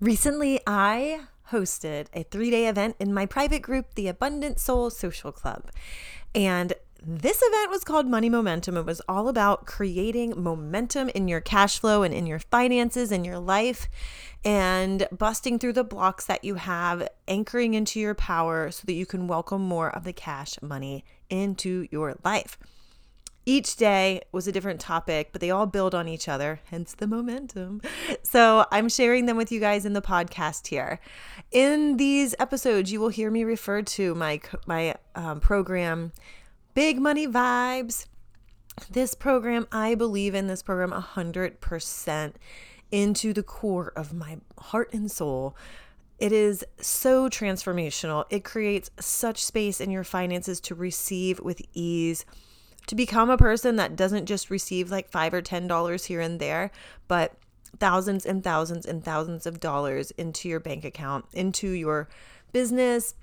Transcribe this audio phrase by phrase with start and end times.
[0.00, 5.30] Recently, I hosted a three day event in my private group, the Abundant Soul Social
[5.30, 5.70] Club.
[6.34, 6.72] And
[7.06, 8.78] this event was called Money Momentum.
[8.78, 13.26] It was all about creating momentum in your cash flow and in your finances and
[13.26, 13.90] your life
[14.42, 19.04] and busting through the blocks that you have, anchoring into your power so that you
[19.04, 22.56] can welcome more of the cash money into your life.
[23.46, 27.06] Each day was a different topic, but they all build on each other, hence the
[27.06, 27.80] momentum.
[28.22, 31.00] So I'm sharing them with you guys in the podcast here.
[31.50, 36.12] In these episodes, you will hear me refer to my my um, program,
[36.74, 38.06] Big Money Vibes.
[38.90, 42.32] This program, I believe in this program 100%
[42.90, 45.56] into the core of my heart and soul.
[46.18, 48.26] It is so transformational.
[48.30, 52.26] It creates such space in your finances to receive with ease
[52.86, 56.40] to become a person that doesn't just receive like five or ten dollars here and
[56.40, 56.70] there,
[57.08, 57.34] but
[57.78, 62.08] thousands and thousands and thousands of dollars into your bank account, into your
[62.52, 63.14] business.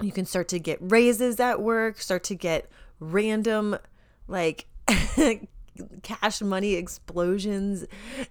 [0.00, 3.76] You can start to get raises at work, start to get random
[4.26, 4.66] like
[6.02, 7.84] cash money explosions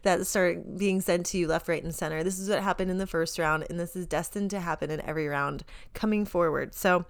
[0.03, 2.23] that start being sent to you left, right, and center.
[2.23, 5.01] This is what happened in the first round, and this is destined to happen in
[5.01, 6.73] every round coming forward.
[6.73, 7.05] So,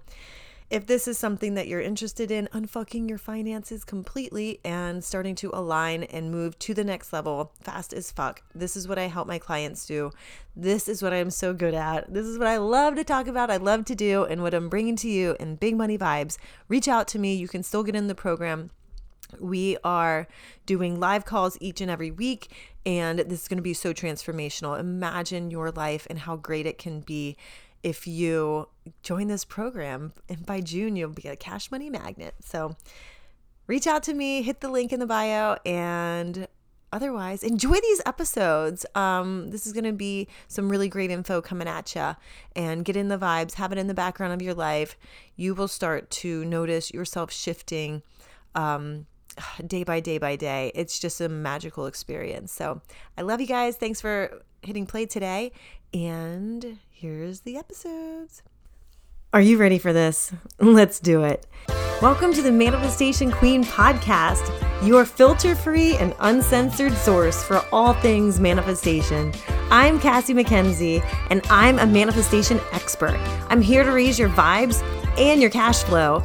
[0.74, 5.48] if this is something that you're interested in, unfucking your finances completely and starting to
[5.54, 9.28] align and move to the next level fast as fuck, this is what I help
[9.28, 10.10] my clients do.
[10.56, 12.12] This is what I'm so good at.
[12.12, 14.68] This is what I love to talk about, I love to do, and what I'm
[14.68, 16.38] bringing to you in Big Money Vibes.
[16.66, 17.36] Reach out to me.
[17.36, 18.70] You can still get in the program.
[19.38, 20.26] We are
[20.66, 22.50] doing live calls each and every week,
[22.84, 24.76] and this is going to be so transformational.
[24.76, 27.36] Imagine your life and how great it can be
[27.84, 28.68] if you
[29.02, 30.12] join this program.
[30.28, 32.34] And by June, you'll be a cash money magnet.
[32.40, 32.74] So
[33.68, 36.48] reach out to me, hit the link in the bio, and
[36.92, 38.86] otherwise, enjoy these episodes.
[38.94, 42.16] Um, this is going to be some really great info coming at you.
[42.56, 44.96] And get in the vibes, have it in the background of your life.
[45.36, 48.02] You will start to notice yourself shifting.
[48.54, 49.06] Um,
[49.66, 50.70] day by day by day.
[50.74, 52.52] It's just a magical experience.
[52.52, 52.80] So
[53.18, 53.76] I love you guys.
[53.76, 55.52] Thanks for hitting play today.
[55.92, 58.42] And here's the episodes.
[59.32, 60.32] Are you ready for this?
[60.58, 61.46] Let's do it.
[62.02, 64.52] Welcome to the Manifestation Queen podcast,
[64.86, 69.32] your filter free and uncensored source for all things manifestation.
[69.70, 73.18] I'm Cassie MacKenzie, and I'm a manifestation expert.
[73.48, 74.82] I'm here to raise your vibes
[75.18, 76.22] and your cash flow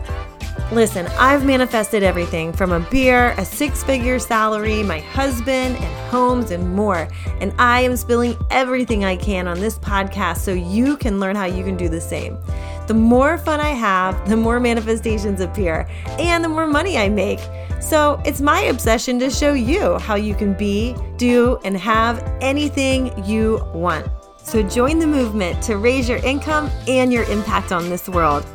[0.71, 6.51] Listen, I've manifested everything from a beer, a six figure salary, my husband, and homes,
[6.51, 7.07] and more.
[7.41, 11.45] And I am spilling everything I can on this podcast so you can learn how
[11.45, 12.37] you can do the same.
[12.85, 15.87] The more fun I have, the more manifestations appear,
[16.19, 17.39] and the more money I make.
[17.81, 23.11] So it's my obsession to show you how you can be, do, and have anything
[23.25, 24.07] you want.
[24.37, 28.45] So join the movement to raise your income and your impact on this world.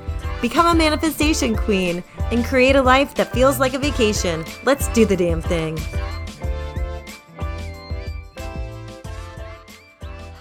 [0.44, 4.44] Become a manifestation queen and create a life that feels like a vacation.
[4.62, 5.78] Let's do the damn thing.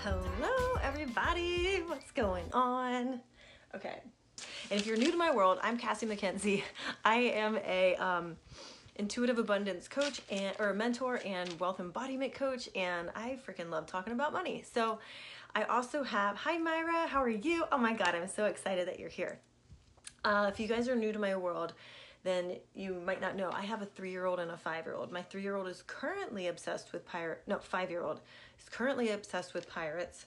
[0.04, 1.84] Hello, everybody.
[1.88, 3.22] What's going on?
[3.74, 4.02] Okay.
[4.70, 6.64] And if you're new to my world, I'm Cassie MacKenzie.
[7.06, 8.36] I am a um,
[8.98, 14.12] intuitive abundance coach and or mentor and wealth embodiment coach, and I freaking love talking
[14.12, 14.66] about money.
[14.70, 15.00] So
[15.56, 17.64] I also have hi Myra, how are you?
[17.72, 19.40] Oh my god, I'm so excited that you're here.
[20.26, 21.74] Uh, if you guys are new to my world,
[22.24, 23.52] then you might not know.
[23.52, 25.12] I have a three year old and a five year old.
[25.12, 27.42] My three year old is currently obsessed with pirate.
[27.48, 28.22] No, five year old
[28.58, 30.26] is currently obsessed with pirates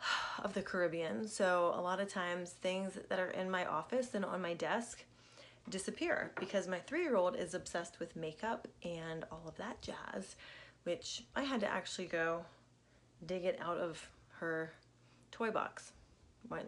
[0.42, 1.26] of the Caribbean.
[1.26, 5.04] So a lot of times things that are in my office and on my desk
[5.68, 10.36] disappear because my three year old is obsessed with makeup and all of that jazz,
[10.84, 12.44] which I had to actually go
[13.26, 14.08] dig it out of
[14.38, 14.70] her
[15.32, 15.92] toy box
[16.48, 16.64] when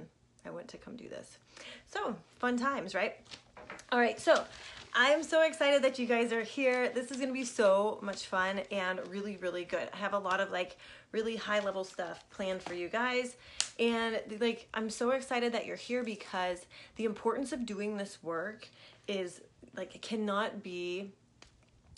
[0.48, 1.38] I went to come do this.
[1.88, 3.16] So, fun times, right?
[3.92, 4.44] All right, so
[4.94, 6.88] I am so excited that you guys are here.
[6.88, 9.88] This is to be so much fun and really, really good.
[9.92, 10.78] I have a lot of like
[11.12, 13.36] really high level stuff planned for you guys.
[13.78, 16.64] And like, I'm so excited that you're here because
[16.96, 18.68] the importance of doing this work
[19.06, 19.42] is
[19.76, 21.12] like, it cannot be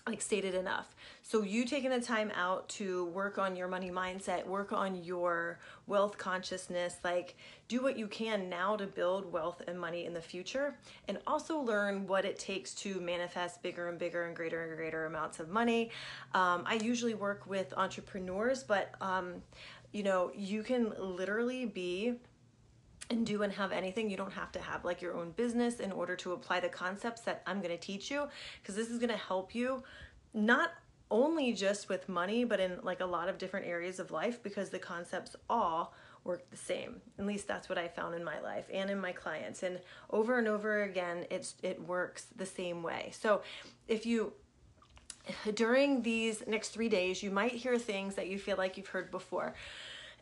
[0.07, 0.95] like stated enough.
[1.31, 5.61] So you taking the time out to work on your money mindset, work on your
[5.87, 7.37] wealth consciousness, like
[7.69, 11.61] do what you can now to build wealth and money in the future and also
[11.61, 15.51] learn what it takes to manifest bigger and bigger and greater and greater amounts of
[15.51, 15.93] money.
[16.35, 19.35] Um, I usually work with entrepreneurs, but um,
[19.93, 22.15] you know, you can literally be
[23.09, 24.11] and do and have anything.
[24.11, 27.21] You don't have to have like your own business in order to apply the concepts
[27.21, 28.27] that I'm going to teach you
[28.61, 29.85] because this is going to help you
[30.35, 30.71] not
[31.11, 34.71] only just with money, but in like a lot of different areas of life because
[34.71, 37.01] the concepts all work the same.
[37.19, 39.63] At least that's what I found in my life and in my clients.
[39.63, 39.81] And
[40.11, 43.11] over and over again, it's it works the same way.
[43.13, 43.43] So
[43.89, 44.33] if you
[45.55, 49.11] during these next three days, you might hear things that you feel like you've heard
[49.11, 49.55] before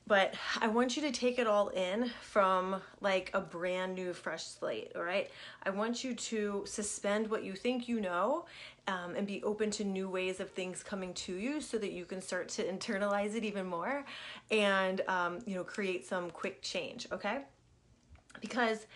[0.09, 4.45] but I want you to take it all in from like a brand new fresh
[4.45, 5.31] slate, all right?
[5.63, 8.47] I want you to suspend what you think you know
[8.87, 12.07] um, and be open to new ways of things coming to you so that you
[12.07, 14.07] can start to internalize it even more
[14.51, 17.43] and, um, you know, create some quick change, okay?
[18.41, 18.87] Because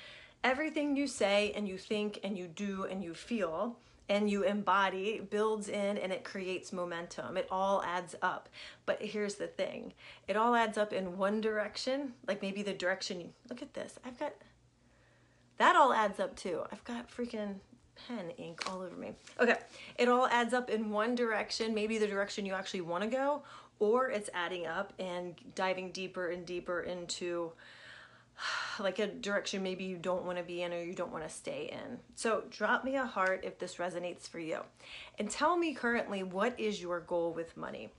[0.42, 3.76] everything you say and you think and you do and you feel
[4.08, 7.36] and you embody builds in and it creates momentum.
[7.36, 8.48] It all adds up.
[8.86, 9.92] But here's the thing
[10.28, 13.98] it all adds up in one direction, like maybe the direction you look at this.
[14.04, 14.34] I've got
[15.58, 16.62] that all adds up too.
[16.72, 17.56] I've got freaking
[18.08, 19.12] pen ink all over me.
[19.38, 19.56] Okay,
[19.98, 23.42] it all adds up in one direction, maybe the direction you actually want to go,
[23.78, 27.52] or it's adding up and diving deeper and deeper into
[28.80, 31.30] like a direction maybe you don't want to be in or you don't want to
[31.30, 31.98] stay in.
[32.14, 34.60] So drop me a heart if this resonates for you.
[35.18, 37.90] And tell me currently what is your goal with money?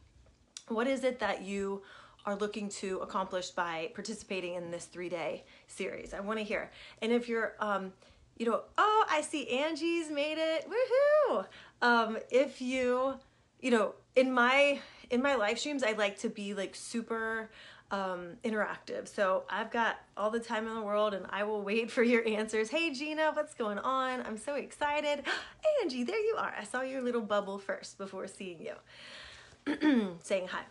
[0.67, 1.83] What is it that you
[2.25, 6.13] are looking to accomplish by participating in this three day series?
[6.13, 6.71] I want to hear.
[7.01, 7.91] And if you're, um,
[8.37, 11.45] you know, oh, I see Angie's made it, woohoo!
[11.81, 13.15] Um, if you,
[13.59, 14.79] you know, in my
[15.09, 17.51] in my live streams, I like to be like super
[17.93, 19.07] um, interactive.
[19.07, 22.27] So I've got all the time in the world and I will wait for your
[22.27, 22.69] answers.
[22.69, 24.21] Hey Gina, what's going on?
[24.21, 25.23] I'm so excited.
[25.81, 26.53] Angie, there you are.
[26.59, 30.15] I saw your little bubble first before seeing you.
[30.23, 30.63] Saying hi.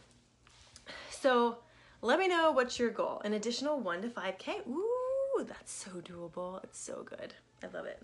[1.10, 1.58] So
[2.00, 3.22] let me know what's your goal.
[3.24, 4.66] An additional one to 5K.
[4.66, 6.62] Ooh, that's so doable.
[6.64, 7.34] It's so good.
[7.62, 8.02] I love it.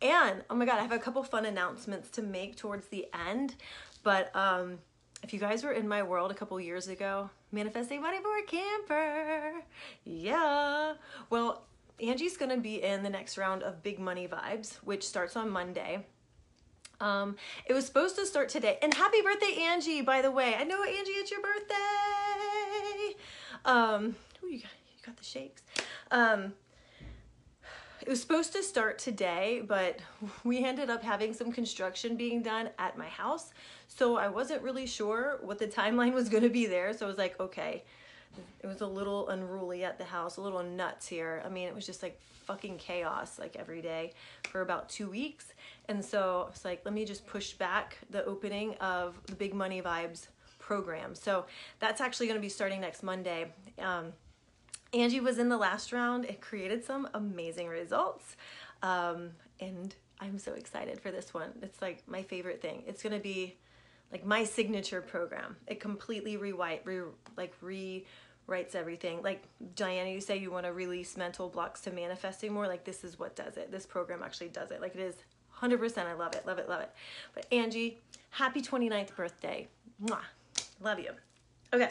[0.00, 3.56] And oh my God, I have a couple fun announcements to make towards the end.
[4.02, 4.78] But um,
[5.22, 8.42] if you guys were in my world a couple years ago, manifesting money for a
[8.42, 9.62] camper.
[10.04, 10.94] Yeah.
[11.30, 11.62] Well,
[12.00, 16.04] Angie's to be in the next round of Big Money Vibes, which starts on Monday.
[17.00, 17.36] Um,
[17.66, 18.78] it was supposed to start today.
[18.82, 20.54] And happy birthday, Angie, by the way.
[20.54, 23.16] I know, Angie, it's your birthday.
[23.64, 25.62] Um, ooh, you got, you got the shakes.
[26.10, 26.52] Um,
[28.02, 30.00] it was supposed to start today, but
[30.42, 33.54] we ended up having some construction being done at my house.
[33.86, 36.92] So I wasn't really sure what the timeline was going to be there.
[36.92, 37.84] So I was like, okay.
[38.60, 41.42] It was a little unruly at the house, a little nuts here.
[41.44, 44.14] I mean, it was just like fucking chaos like every day
[44.50, 45.52] for about two weeks.
[45.88, 49.82] And so it's like, let me just push back the opening of the Big Money
[49.82, 50.28] Vibes
[50.58, 51.14] program.
[51.14, 51.44] So
[51.78, 53.52] that's actually going to be starting next Monday.
[53.78, 54.12] Um,
[54.92, 56.24] Angie was in the last round.
[56.24, 58.36] It created some amazing results.
[58.82, 59.30] Um,
[59.60, 61.50] and I'm so excited for this one.
[61.62, 62.82] It's like my favorite thing.
[62.86, 63.56] It's going to be
[64.10, 65.56] like my signature program.
[65.66, 67.00] It completely rewrite, re,
[67.36, 69.22] like rewrites everything.
[69.22, 69.42] Like
[69.74, 72.66] Diana, you say you want to release mental blocks to manifesting more.
[72.66, 73.72] Like this is what does it.
[73.72, 74.80] This program actually does it.
[74.80, 75.14] Like it is
[75.60, 75.98] 100%.
[75.98, 76.90] I love it, love it, love it.
[77.34, 77.98] But Angie,
[78.30, 79.68] happy 29th birthday.
[80.04, 80.18] Mwah.
[80.80, 81.10] Love you.
[81.72, 81.90] Okay.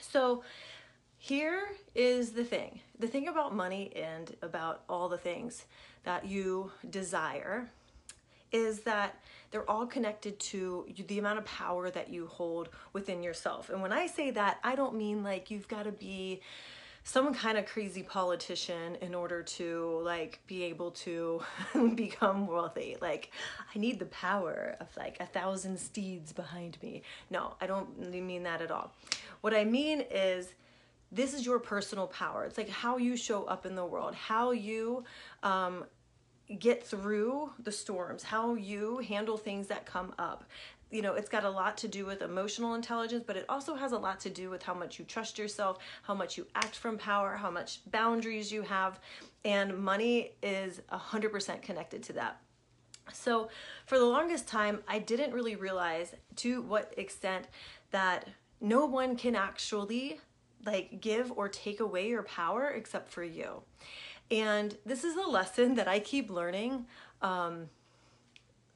[0.00, 0.42] So
[1.24, 2.80] here is the thing.
[2.98, 5.66] The thing about money and about all the things
[6.02, 7.70] that you desire
[8.50, 9.14] is that
[9.52, 13.70] they're all connected to the amount of power that you hold within yourself.
[13.70, 16.40] And when I say that, I don't mean like you've got to be
[17.04, 21.40] some kind of crazy politician in order to like be able to
[21.96, 23.32] become wealthy like
[23.74, 28.44] i need the power of like a thousand steeds behind me no i don't mean
[28.44, 28.92] that at all
[29.40, 30.54] what i mean is
[31.12, 34.50] this is your personal power it's like how you show up in the world how
[34.50, 35.04] you
[35.42, 35.84] um,
[36.58, 40.44] get through the storms, how you handle things that come up.
[40.90, 43.92] You know, it's got a lot to do with emotional intelligence, but it also has
[43.92, 46.98] a lot to do with how much you trust yourself, how much you act from
[46.98, 49.00] power, how much boundaries you have,
[49.44, 52.40] and money is 100% connected to that.
[53.12, 53.48] So,
[53.86, 57.46] for the longest time, I didn't really realize to what extent
[57.90, 58.28] that
[58.60, 60.20] no one can actually
[60.64, 63.62] like give or take away your power except for you.
[64.30, 66.86] And this is a lesson that I keep learning.
[67.20, 67.68] Um,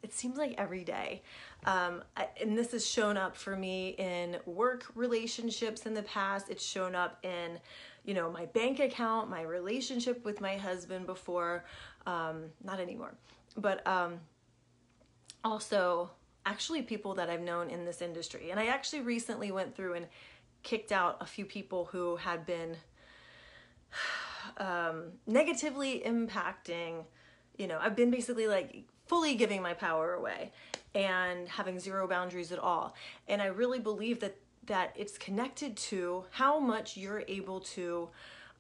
[0.03, 1.23] it seems like every day.
[1.65, 2.05] Um,
[2.41, 6.49] and this has shown up for me in work relationships in the past.
[6.49, 7.59] It's shown up in,
[8.05, 11.65] you know, my bank account, my relationship with my husband before,
[12.07, 13.15] um, not anymore,
[13.57, 14.21] but um,
[15.43, 16.11] also
[16.45, 18.51] actually people that I've known in this industry.
[18.51, 20.07] And I actually recently went through and
[20.67, 22.77] kicked out a few people who had been
[24.59, 27.05] um, negatively impacting,
[27.57, 30.53] you know, I've been basically like fully giving my power away.
[30.97, 32.95] and having zero boundaries at all.
[33.29, 38.09] And I really believe that that it's connected to how much you're able to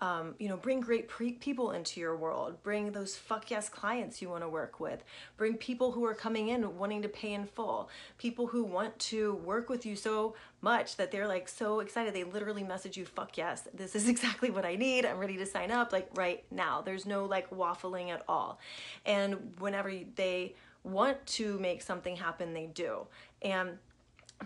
[0.00, 2.62] um, you know, bring great pre- people into your world.
[2.62, 5.02] Bring those fuck yes clients you want to work with.
[5.38, 7.88] Bring people who are coming in wanting to pay in full.
[8.18, 12.14] People who want to work with you so much that they're like so excited.
[12.14, 15.04] They literally message you, fuck yes, this is exactly what I need.
[15.04, 16.82] I'm ready to sign up like right now.
[16.82, 18.58] There's no like waffling at all.
[19.04, 23.06] And whenever they want to make something happen, they do.
[23.42, 23.78] And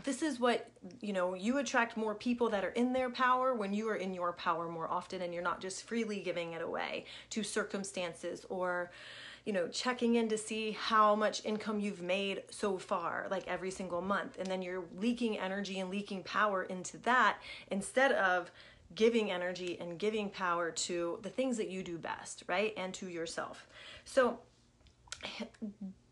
[0.04, 3.72] this is what you know you attract more people that are in their power when
[3.72, 7.04] you are in your power more often and you're not just freely giving it away
[7.28, 8.90] to circumstances or
[9.44, 13.70] you know checking in to see how much income you've made so far like every
[13.70, 17.38] single month and then you're leaking energy and leaking power into that
[17.70, 18.50] instead of
[18.94, 23.08] giving energy and giving power to the things that you do best right and to
[23.08, 23.66] yourself
[24.04, 24.38] so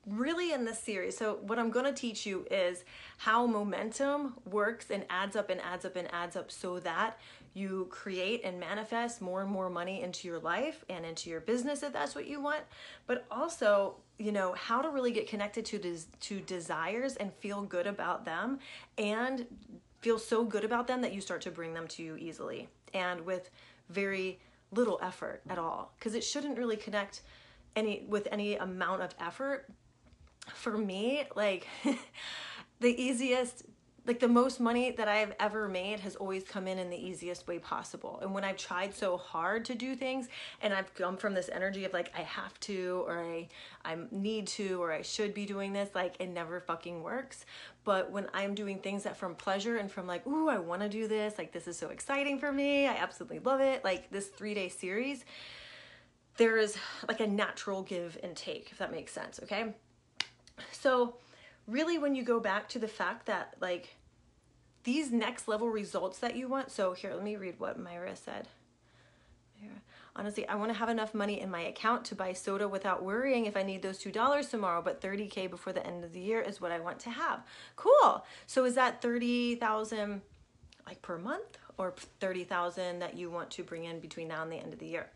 [0.08, 1.16] really in this series.
[1.16, 2.84] So, what I'm going to teach you is
[3.18, 7.18] how momentum works and adds up and adds up and adds up so that
[7.54, 11.82] you create and manifest more and more money into your life and into your business
[11.82, 12.60] if that's what you want,
[13.06, 17.62] but also, you know, how to really get connected to des- to desires and feel
[17.62, 18.58] good about them
[18.96, 19.46] and
[20.00, 23.20] feel so good about them that you start to bring them to you easily and
[23.24, 23.50] with
[23.88, 24.38] very
[24.70, 25.92] little effort at all.
[25.98, 27.22] Because it shouldn't really connect
[27.74, 29.68] any with any amount of effort.
[30.54, 31.66] For me, like
[32.80, 33.64] the easiest,
[34.08, 37.46] like the most money that I've ever made has always come in in the easiest
[37.46, 38.18] way possible.
[38.22, 40.28] And when I've tried so hard to do things
[40.62, 43.48] and I've come from this energy of like I have to or I
[43.84, 47.44] I need to or I should be doing this, like it never fucking works.
[47.84, 50.88] But when I'm doing things that from pleasure and from like, ooh, I want to
[50.88, 52.86] do this, like this is so exciting for me.
[52.86, 53.84] I absolutely love it.
[53.84, 55.24] Like this 3-day series,
[56.38, 59.74] there is like a natural give and take, if that makes sense, okay?
[60.72, 61.16] So,
[61.66, 63.94] really, when you go back to the fact that, like,
[64.84, 66.70] these next level results that you want.
[66.70, 68.48] So, here, let me read what Myra said.
[70.18, 73.46] Honestly, I want to have enough money in my account to buy soda without worrying
[73.46, 76.60] if I need those $2 tomorrow, but 30K before the end of the year is
[76.60, 77.44] what I want to have.
[77.76, 78.24] Cool.
[78.46, 80.20] So, is that 30,000
[80.86, 84.56] like per month or 30,000 that you want to bring in between now and the
[84.56, 85.08] end of the year?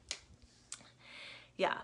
[1.56, 1.78] Yeah,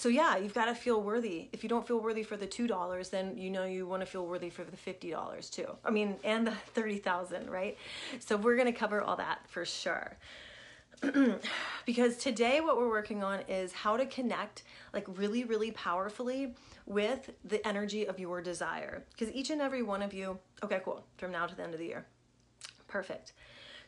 [0.00, 1.50] so yeah, you've got to feel worthy.
[1.52, 4.06] If you don't feel worthy for the two dollars, then you know you want to
[4.06, 5.66] feel worthy for the fifty dollars too.
[5.84, 7.76] I mean, and the thirty thousand, right?
[8.18, 10.16] So we're gonna cover all that for sure.
[11.84, 14.62] because today what we're working on is how to connect
[14.94, 16.54] like really really powerfully
[16.86, 21.02] with the energy of your desire because each and every one of you okay cool
[21.16, 22.04] from now to the end of the year
[22.86, 23.32] perfect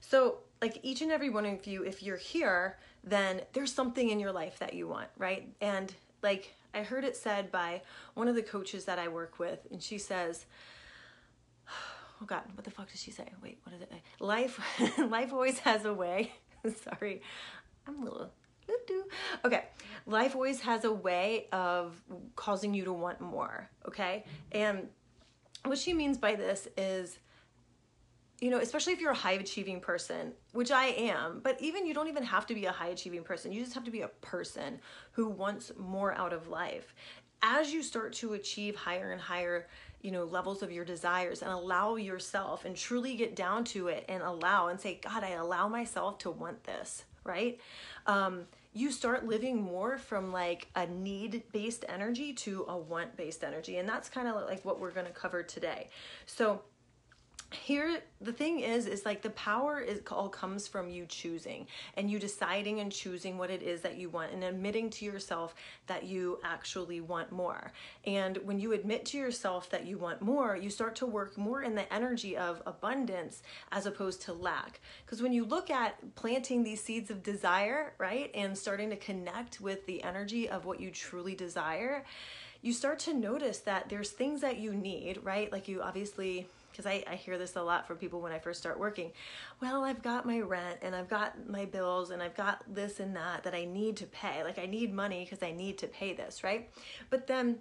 [0.01, 4.19] so like each and every one of you if you're here then there's something in
[4.19, 7.83] your life that you want right and like I heard it said by
[8.15, 10.47] one of the coaches that I work with, and she says,
[11.69, 13.29] "Oh God, what the fuck does she say?
[13.43, 13.93] Wait, what is it?
[14.21, 14.61] Life,
[14.99, 16.33] life always has a way.
[16.85, 17.23] Sorry,
[17.87, 18.31] I'm a little."
[19.45, 19.65] Okay,
[20.07, 22.01] life always has a way of
[22.37, 23.69] causing you to want more.
[23.87, 24.89] Okay, and
[25.65, 27.19] what she means by this is
[28.43, 31.95] you know, especially if you're a high achieving person, which I am, but even you
[31.95, 33.53] don't even have to be a high achieving person.
[33.53, 34.81] You just have to be a person
[35.13, 36.93] who wants more out of life.
[37.41, 39.69] As you start to achieve higher and higher,
[40.01, 44.05] you know, levels of your desires and allow yourself and truly get down to it
[44.09, 47.61] and allow and say, God, I allow myself to want this, right?
[48.09, 53.45] Um, you start living more from like a need based energy to a want based
[53.45, 53.77] energy.
[53.77, 55.91] And that's kind of like what we're going to cover today.
[56.27, 56.63] So,
[57.55, 61.67] here the thing is is like the power is all comes from you choosing
[61.97, 65.55] and you deciding and choosing what it is that you want and admitting to yourself
[65.87, 67.73] that you actually want more.
[68.05, 71.63] And when you admit to yourself that you want more you start to work more
[71.63, 74.81] in the energy of abundance as opposed to lack.
[75.05, 79.61] Because when you look at planting these seeds of desire right and starting to connect
[79.61, 82.05] with the energy of what you truly desire
[82.65, 85.51] you start to notice that there's things that you need right?
[85.51, 88.61] Like you obviously because I, I hear this a lot from people when I first
[88.61, 89.13] start working.
[89.61, 93.15] Well, I've got my rent and I've got my bills and I've got this and
[93.15, 94.43] that that I need to pay.
[94.43, 96.71] Like I need money because I need to pay this, right?
[97.11, 97.59] But then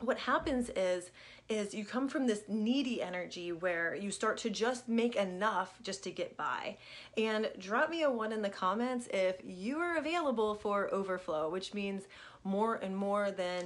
[0.00, 1.10] what happens is
[1.48, 6.04] is you come from this needy energy where you start to just make enough just
[6.04, 6.76] to get by
[7.16, 11.74] and drop me a one in the comments if you are available for overflow which
[11.74, 12.04] means
[12.44, 13.64] more and more than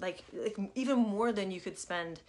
[0.00, 2.20] like, like even more than you could spend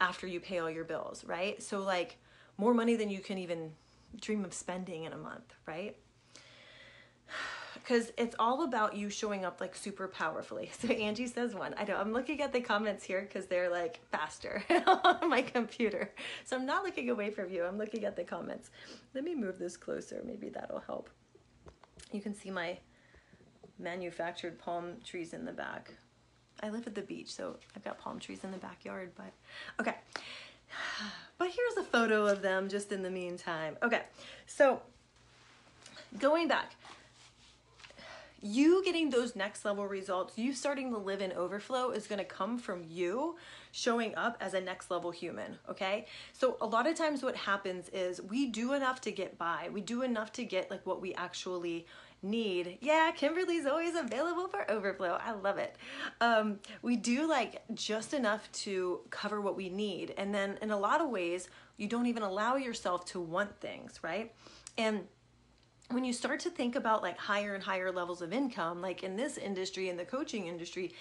[0.00, 1.62] after you pay all your bills, right?
[1.62, 2.18] So, like,
[2.56, 3.72] more money than you can even
[4.20, 5.96] dream of spending in a month, right?
[7.74, 10.70] because it's all about you showing up like super powerfully.
[10.78, 11.74] So Angie says one.
[11.76, 16.12] I know I'm looking at the comments here because they're like faster on my computer.
[16.44, 17.64] So I'm not looking away from you.
[17.64, 18.70] I'm looking at the comments.
[19.14, 20.22] Let me move this closer.
[20.24, 21.10] Maybe that'll help.
[22.12, 22.78] You can see my
[23.78, 25.92] manufactured palm trees in the back.
[26.62, 29.32] I live at the beach, so I've got palm trees in the backyard, but
[29.80, 29.96] okay.
[31.38, 33.76] But here's a photo of them just in the meantime.
[33.82, 34.02] Okay,
[34.46, 34.82] so
[36.18, 36.74] going back,
[38.40, 42.24] you getting those next level results, you starting to live in overflow is going to
[42.24, 43.36] come from you
[43.72, 45.58] showing up as a next level human.
[45.68, 46.06] Okay.
[46.32, 49.68] So a lot of times what happens is we do enough to get by.
[49.72, 51.86] We do enough to get like what we actually
[52.22, 52.78] need.
[52.80, 55.18] Yeah, Kimberly's always available for overflow.
[55.22, 55.76] I love it.
[56.20, 60.14] Um, we do like just enough to cover what we need.
[60.16, 64.00] And then in a lot of ways, you don't even allow yourself to want things,
[64.02, 64.32] right?
[64.76, 65.06] And
[65.90, 69.16] when you start to think about like higher and higher levels of income, like in
[69.16, 70.92] this industry, in the coaching industry,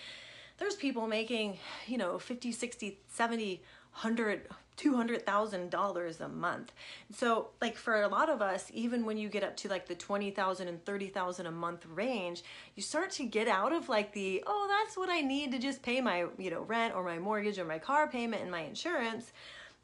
[0.57, 1.57] there's people making,
[1.87, 3.61] you know, 50, 60, 70,
[3.93, 4.41] 100,
[4.77, 6.71] $200,000 a month.
[7.11, 9.95] So, like for a lot of us, even when you get up to like the
[9.95, 12.43] 20,000 and 30,000 a month range,
[12.75, 15.81] you start to get out of like the, oh, that's what I need to just
[15.81, 19.31] pay my, you know, rent or my mortgage or my car payment and my insurance.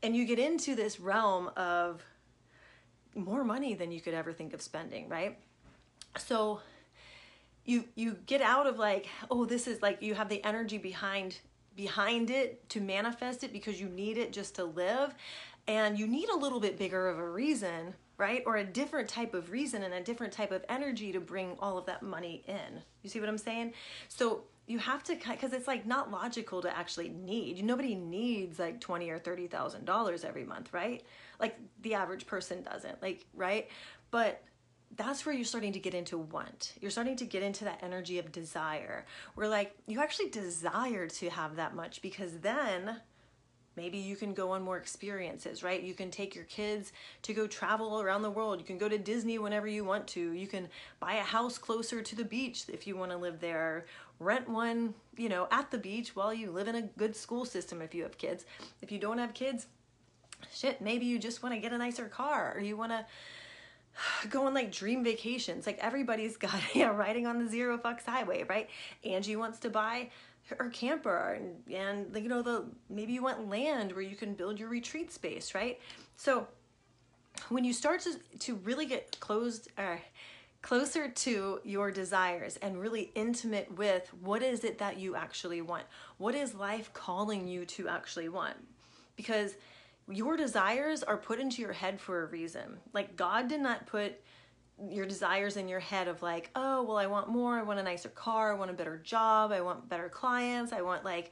[0.01, 2.03] And you get into this realm of
[3.15, 5.37] more money than you could ever think of spending, right?
[6.17, 6.59] So
[7.65, 11.37] you you get out of like, oh, this is like you have the energy behind
[11.75, 15.15] behind it to manifest it because you need it just to live.
[15.67, 18.43] And you need a little bit bigger of a reason right?
[18.45, 21.77] Or a different type of reason and a different type of energy to bring all
[21.77, 22.81] of that money in.
[23.01, 23.73] You see what i'm saying?
[24.07, 27.63] So you have to because it's like not logical to actually need.
[27.63, 31.03] Nobody needs like 20 or 30 thousand dollars every month right?
[31.39, 33.67] Like the average person doesn't like right?
[34.11, 34.41] But
[34.95, 36.73] that's where you're starting to get into want.
[36.79, 39.05] You're starting to get into that energy of desire.
[39.35, 42.97] Where like you actually desire to have that much because then
[43.75, 45.81] maybe you can go on more experiences, right?
[45.81, 46.91] You can take your kids
[47.23, 48.59] to go travel around the world.
[48.59, 50.31] You can go to Disney whenever you want to.
[50.31, 50.69] You can
[50.99, 53.85] buy a house closer to the beach if you want to live there.
[54.19, 57.81] Rent one, you know, at the beach while you live in a good school system
[57.81, 58.45] if you have kids.
[58.81, 59.65] If you don't have kids,
[60.53, 63.05] shit, maybe you just want to get a nicer car or you want to
[64.29, 65.65] go on like dream vacations.
[65.65, 68.69] Like everybody's got yeah, riding on the zero fucks highway, right?
[69.03, 70.09] Angie wants to buy
[70.57, 74.59] her camper and, and you know the maybe you want land where you can build
[74.59, 75.79] your retreat space, right?
[76.17, 76.47] So
[77.49, 79.97] when you start to to really get closed uh,
[80.61, 85.83] closer to your desires and really intimate with what is it that you actually want?
[86.17, 88.55] What is life calling you to actually want?
[89.15, 89.55] Because
[90.09, 92.77] your desires are put into your head for a reason.
[92.93, 94.19] Like God did not put
[94.89, 97.57] your desires in your head of like, oh, well, I want more.
[97.57, 98.53] I want a nicer car.
[98.53, 99.51] I want a better job.
[99.51, 100.73] I want better clients.
[100.73, 101.31] I want like,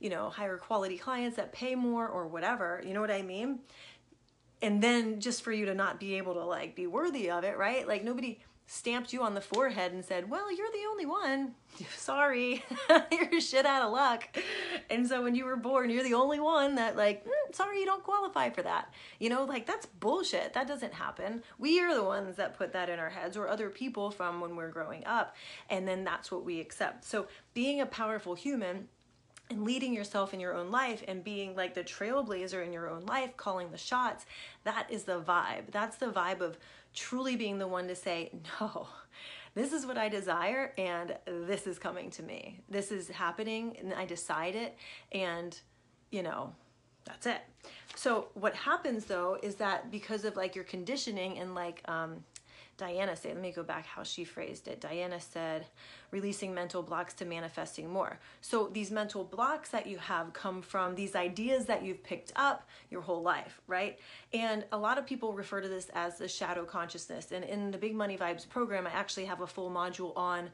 [0.00, 2.82] you know, higher quality clients that pay more or whatever.
[2.84, 3.60] You know what I mean?
[4.62, 7.56] And then just for you to not be able to like be worthy of it,
[7.56, 7.86] right?
[7.86, 11.56] Like nobody stamped you on the forehead and said, Well, you're the only one.
[11.96, 12.64] Sorry,
[13.10, 14.28] you're shit out of luck.
[14.88, 17.86] And so when you were born, you're the only one that, like, mm, sorry, you
[17.86, 18.92] don't qualify for that.
[19.18, 20.52] You know, like, that's bullshit.
[20.52, 21.42] That doesn't happen.
[21.58, 24.54] We are the ones that put that in our heads or other people from when
[24.54, 25.34] we're growing up.
[25.68, 27.04] And then that's what we accept.
[27.04, 28.88] So being a powerful human
[29.50, 33.04] and leading yourself in your own life and being like the trailblazer in your own
[33.06, 34.24] life, calling the shots,
[34.62, 35.72] that is the vibe.
[35.72, 36.56] That's the vibe of
[36.94, 38.88] truly being the one to say, no,
[39.54, 42.60] this is what I desire and this is coming to me.
[42.68, 44.76] This is happening and I decide it
[45.12, 45.58] and,
[46.10, 46.52] you know,
[47.04, 47.40] that's it.
[47.96, 52.24] So what happens though is that because of like your conditioning and like um,
[52.80, 54.80] Diana said, let me go back how she phrased it.
[54.80, 55.66] Diana said,
[56.10, 58.18] releasing mental blocks to manifesting more.
[58.40, 62.66] So these mental blocks that you have come from these ideas that you've picked up
[62.90, 63.98] your whole life, right?
[64.32, 67.32] And a lot of people refer to this as the shadow consciousness.
[67.32, 70.48] And in the Big Money Vibes program, I actually have a full module on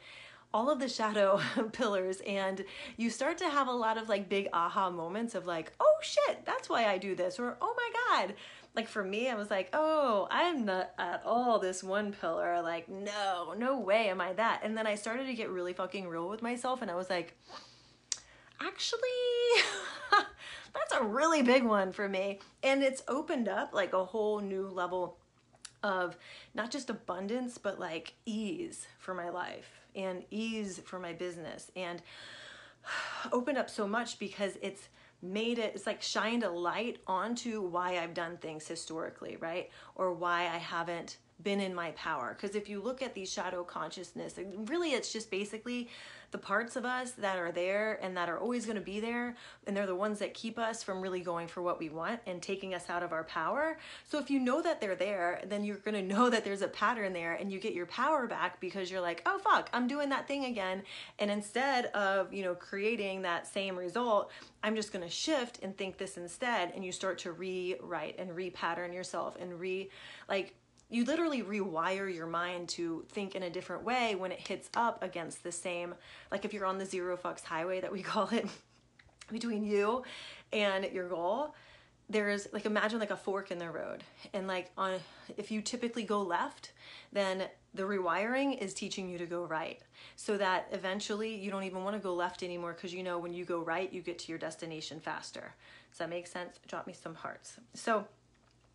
[0.53, 1.41] all of the shadow
[1.73, 2.65] pillars and
[2.97, 6.45] you start to have a lot of like big aha moments of like oh shit
[6.47, 8.35] that's why i do this or oh my god
[8.77, 12.61] like for me, I was like, oh, I'm not at all this one pillar.
[12.61, 14.61] Like, no, no way am I that.
[14.63, 17.35] And then I started to get really fucking real with myself and I was like,
[18.61, 18.99] actually,
[20.75, 22.41] that's a really big one for me.
[22.63, 25.17] And it's opened up like a whole new level
[25.83, 26.19] of
[26.55, 32.03] not just abundance, but like ease for my life and ease for my business and
[33.33, 34.89] opened up so much because it's
[35.33, 39.71] made it it's like shined a light onto why I've done things historically, right?
[39.95, 42.37] Or why I haven't been in my power.
[42.37, 45.89] Because if you look at these shadow consciousness, really it's just basically
[46.31, 49.37] the parts of us that are there and that are always going to be there
[49.67, 52.43] and they're the ones that keep us from really going for what we want and
[52.43, 55.77] taking us out of our power so if you know that they're there then you're
[55.77, 58.91] going to know that there's a pattern there and you get your power back because
[58.91, 60.83] you're like oh fuck i'm doing that thing again
[61.19, 64.31] and instead of you know creating that same result
[64.63, 68.31] i'm just going to shift and think this instead and you start to rewrite and
[68.31, 69.89] repattern yourself and re
[70.29, 70.55] like
[70.89, 75.03] you literally rewire your mind to think in a different way when it hits up
[75.03, 75.95] against the same
[76.31, 78.47] like if you're on the zero fucks highway that we call it
[79.31, 80.03] between you
[80.53, 81.55] and your goal
[82.09, 84.05] there's like imagine like a fork in the road.
[84.33, 84.99] And like on
[85.37, 86.73] if you typically go left
[87.13, 87.45] then
[87.75, 89.81] the rewiring is teaching you to go right
[90.15, 93.33] so that eventually you don't even want to go left anymore because you know when
[93.35, 95.55] you go right you get to your destination faster.
[95.91, 96.59] Does that make sense?
[96.69, 97.59] Drop me some hearts.
[97.75, 98.07] So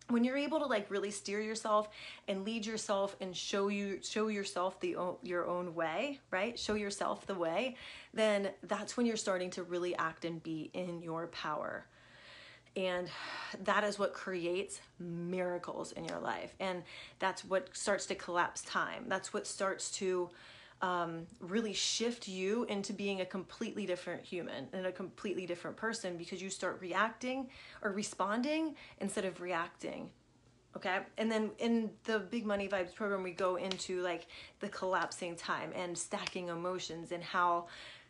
[0.08, 1.88] when you're able to like really steer yourself
[2.28, 6.58] and lead yourself and show you show yourself the your own way right?
[6.58, 7.76] Show yourself the way
[8.14, 11.86] then that's when you're starting to really act and be in your power.
[12.74, 13.10] And
[13.64, 16.54] that is what creates miracles in your life.
[16.58, 16.82] And
[17.18, 19.04] that's what starts to collapse time.
[19.08, 20.30] That's what starts to
[20.82, 26.16] um, really shift you into being a completely different human and a completely different person
[26.16, 27.48] because you start reacting
[27.82, 30.10] or responding instead of reacting
[30.76, 31.00] okay?
[31.18, 34.26] And then in the big money vibes program we go into like
[34.60, 37.66] the collapsing time and stacking emotions and how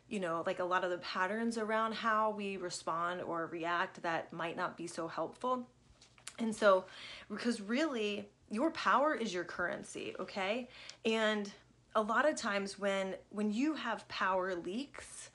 [0.08, 4.32] you know like a lot of the patterns around how we respond or react that
[4.32, 5.66] might not be so helpful.
[6.38, 6.85] And so
[7.30, 10.68] because really your power is your currency okay?
[11.04, 11.50] And
[11.94, 15.31] a lot of times when when you have power leaks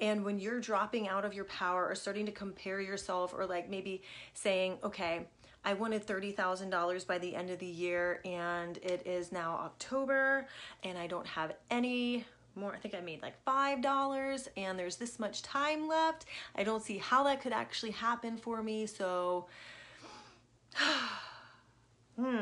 [0.00, 3.68] and when you're dropping out of your power or starting to compare yourself or like
[3.68, 4.02] maybe
[4.34, 5.26] saying okay
[5.64, 10.46] I wanted $30,000 by the end of the year and it is now October
[10.82, 12.74] and I don't have any more.
[12.74, 16.26] I think I made like $5 and there's this much time left.
[16.56, 18.86] I don't see how that could actually happen for me.
[18.86, 19.46] So,
[22.16, 22.36] hmm,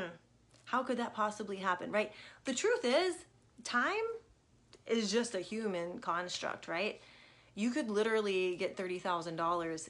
[0.65, 2.13] how could that possibly happen, right?
[2.45, 3.17] The truth is,
[3.65, 3.95] time
[4.87, 7.01] is just a human construct, right?
[7.55, 9.89] You could literally get $30,000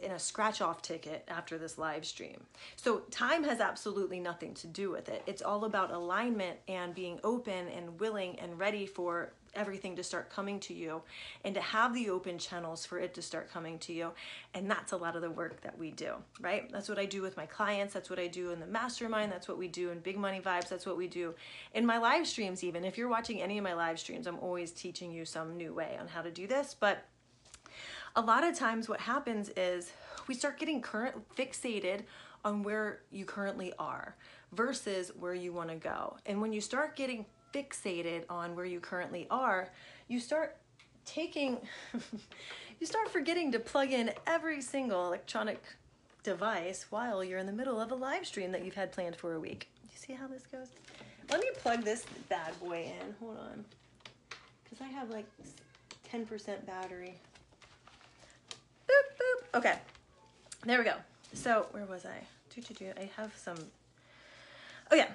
[0.00, 2.44] in a scratch off ticket after this live stream.
[2.76, 5.22] So, time has absolutely nothing to do with it.
[5.26, 10.30] It's all about alignment and being open and willing and ready for everything to start
[10.30, 11.02] coming to you
[11.44, 14.12] and to have the open channels for it to start coming to you.
[14.54, 16.70] And that's a lot of the work that we do, right?
[16.70, 17.94] That's what I do with my clients.
[17.94, 19.32] That's what I do in the mastermind.
[19.32, 20.68] That's what we do in Big Money Vibes.
[20.68, 21.34] That's what we do
[21.74, 22.84] in my live streams, even.
[22.84, 25.96] If you're watching any of my live streams, I'm always teaching you some new way
[25.98, 26.76] on how to do this.
[26.78, 27.04] But
[28.14, 29.92] a lot of times, what happens is
[30.26, 32.02] we start getting current fixated
[32.44, 34.16] on where you currently are
[34.52, 36.16] versus where you want to go.
[36.24, 39.70] And when you start getting fixated on where you currently are,
[40.08, 40.56] you start
[41.04, 41.58] taking,
[42.80, 45.62] you start forgetting to plug in every single electronic
[46.22, 49.34] device while you're in the middle of a live stream that you've had planned for
[49.34, 49.68] a week.
[49.82, 50.68] Do you see how this goes?
[51.30, 53.14] Let me plug this bad boy in.
[53.20, 53.64] Hold on.
[54.64, 55.26] Because I have like
[56.12, 57.14] 10% battery.
[58.88, 59.58] Boop, boop.
[59.58, 59.78] Okay.
[60.64, 60.94] There we go.
[61.32, 62.18] So, where was I?
[62.98, 63.56] I have some
[64.90, 65.08] Oh yeah.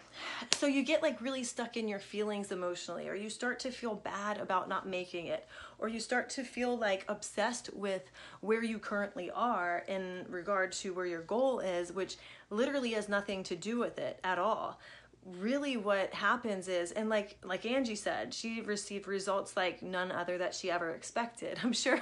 [0.53, 3.95] So you get like really stuck in your feelings emotionally, or you start to feel
[3.95, 5.47] bad about not making it,
[5.79, 10.93] or you start to feel like obsessed with where you currently are in regard to
[10.93, 12.17] where your goal is, which
[12.49, 14.79] literally has nothing to do with it at all.
[15.25, 20.37] Really what happens is and like like Angie said, she received results like none other
[20.39, 21.59] that she ever expected.
[21.63, 22.01] I'm sure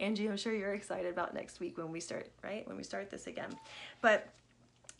[0.00, 2.66] Angie, I'm sure you're excited about next week when we start, right?
[2.68, 3.50] When we start this again.
[4.02, 4.28] But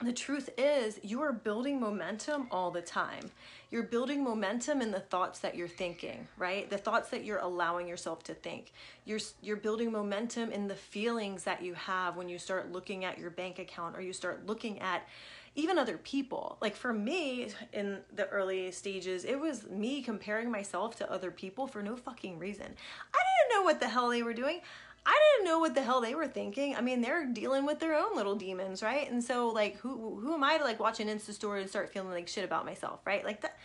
[0.01, 3.31] the truth is you are building momentum all the time.
[3.71, 6.69] You're building momentum in the thoughts that you're thinking right?
[6.69, 8.73] The thoughts that you're allowing yourself to think.
[9.05, 13.19] You're you're building momentum in the feelings that you have when you start looking at
[13.19, 15.09] your bank account or you start looking at
[15.55, 16.59] even other people.
[16.61, 21.67] Like for me in the early stages it was me comparing myself to other people
[21.67, 22.67] for no fucking reason.
[23.15, 24.61] I didn't know what the hell they were doing
[25.07, 26.75] I didn't know what the hell they were thinking.
[26.75, 29.09] I mean, they're dealing with their own little demons, right?
[29.09, 31.93] And so, like, who who am I to like watch an Insta story and start
[31.93, 33.25] feeling like shit about myself, right?
[33.25, 33.57] Like that.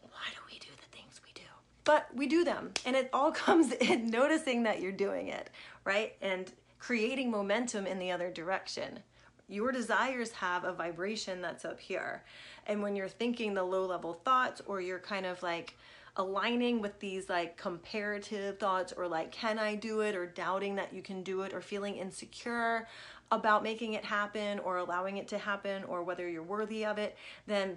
[0.00, 1.42] Why do we do the things we do?
[1.84, 5.50] But we do them, and it all comes in noticing that you're doing it,
[5.84, 6.14] right?
[6.22, 9.00] And creating momentum in the other direction.
[9.46, 12.24] Your desires have a vibration that's up here.
[12.66, 15.76] And when you're thinking the low level thoughts, or you're kind of like
[16.16, 20.92] aligning with these like comparative thoughts or like can I do it or doubting that
[20.92, 22.86] you can do it or feeling insecure
[23.32, 27.16] about making it happen or allowing it to happen or whether you're worthy of it,
[27.46, 27.76] then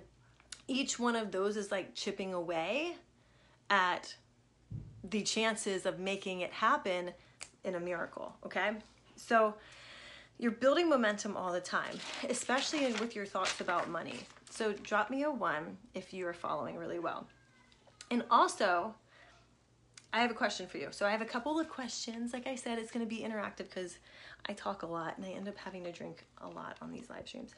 [0.67, 2.95] each one of those is like chipping away
[3.69, 4.15] at
[5.10, 7.12] the chances of making it happen
[7.63, 8.71] in a miracle, okay?
[9.15, 9.56] So
[10.38, 11.97] you're building momentum all the time,
[12.30, 14.19] especially with your thoughts about money.
[14.50, 17.28] So drop me a one if you are following really well.
[18.10, 18.96] And also,
[20.13, 20.88] I have a question for you.
[20.91, 22.34] So I have a couple of questions.
[22.34, 23.98] Like I said, it's going to be interactive because
[24.48, 27.10] I talk a lot and I end up having to drink a lot on these
[27.10, 27.54] live streams.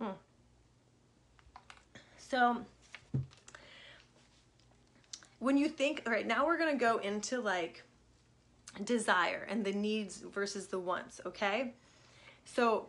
[0.00, 0.12] Mm.
[2.18, 2.64] So
[5.38, 7.82] when you think, all right, now we're going to go into like
[8.84, 11.74] desire and the needs versus the wants, okay?
[12.44, 12.88] So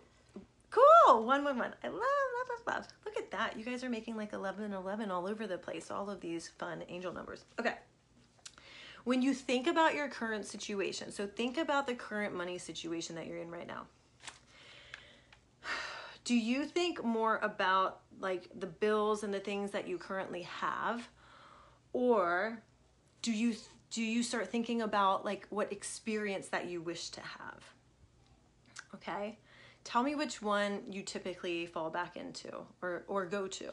[0.75, 1.73] cool, one, one, one.
[1.83, 2.87] I love, love, love, love.
[3.05, 3.57] Look at that.
[3.57, 5.89] You guys are making like 11, 11 all over the place.
[5.91, 7.45] All of these fun angel numbers.
[7.59, 7.75] Okay
[9.05, 13.27] when you think about your current situation, so think about the current money situation that
[13.27, 13.85] you're in right now.
[16.25, 21.07] Do you think more about like the bills and the things that you currently have
[21.93, 22.61] or
[23.21, 23.55] do you
[23.91, 27.63] do you start thinking about like what experience that you wish to have?
[28.95, 29.37] Okay?
[29.85, 33.71] Tell me which one you typically fall back into or or go to.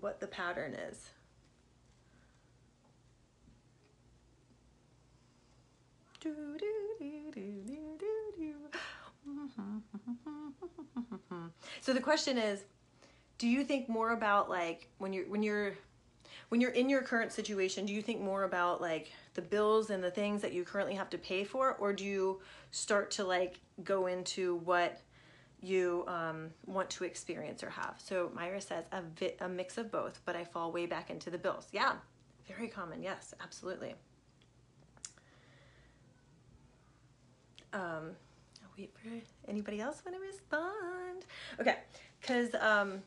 [0.00, 1.10] What the pattern is.
[11.80, 12.64] So the question is,
[13.38, 15.72] do you think more about like when you're when you're
[16.48, 20.02] when you're in your current situation, do you think more about like the bills and
[20.02, 22.40] the things that you currently have to pay for, or do you
[22.72, 25.00] start to like go into what
[25.62, 27.94] you um, want to experience or have?
[27.98, 31.30] So Myra says a, vi- a mix of both, but I fall way back into
[31.30, 31.68] the bills.
[31.70, 31.92] Yeah,
[32.48, 33.00] very common.
[33.00, 33.94] Yes, absolutely.
[37.72, 38.16] Um,
[38.60, 39.08] I'll wait for
[39.48, 41.26] anybody else want to respond.
[41.60, 41.76] Okay,
[42.20, 43.02] because um,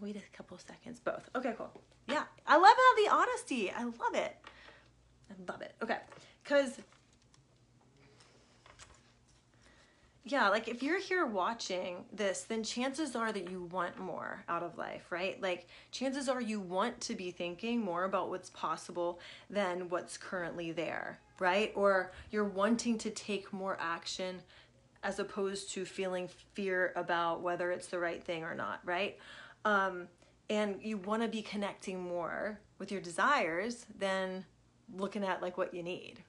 [0.00, 1.00] wait a couple seconds.
[1.00, 1.28] Both.
[1.34, 1.70] Okay, cool.
[2.08, 3.70] Yeah, I love how the honesty.
[3.70, 4.36] I love it.
[5.30, 5.74] I love it.
[5.82, 5.98] Okay,
[6.42, 6.80] because
[10.24, 14.62] yeah, like if you're here watching this, then chances are that you want more out
[14.62, 15.40] of life, right?
[15.40, 20.72] Like chances are you want to be thinking more about what's possible than what's currently
[20.72, 21.72] there, right?
[21.74, 24.40] Or you're wanting to take more action
[25.02, 29.18] as opposed to feeling fear about whether it's the right thing or not, right?
[29.64, 30.08] Um,
[30.48, 34.44] and you want to be connecting more with your desires than
[34.96, 36.22] looking at like what you need.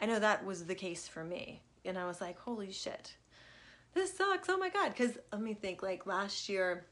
[0.00, 1.62] I know that was the case for me.
[1.84, 3.16] And I was like, holy shit,
[3.94, 4.48] this sucks.
[4.48, 4.88] Oh my God.
[4.88, 6.86] Because let me think, like last year,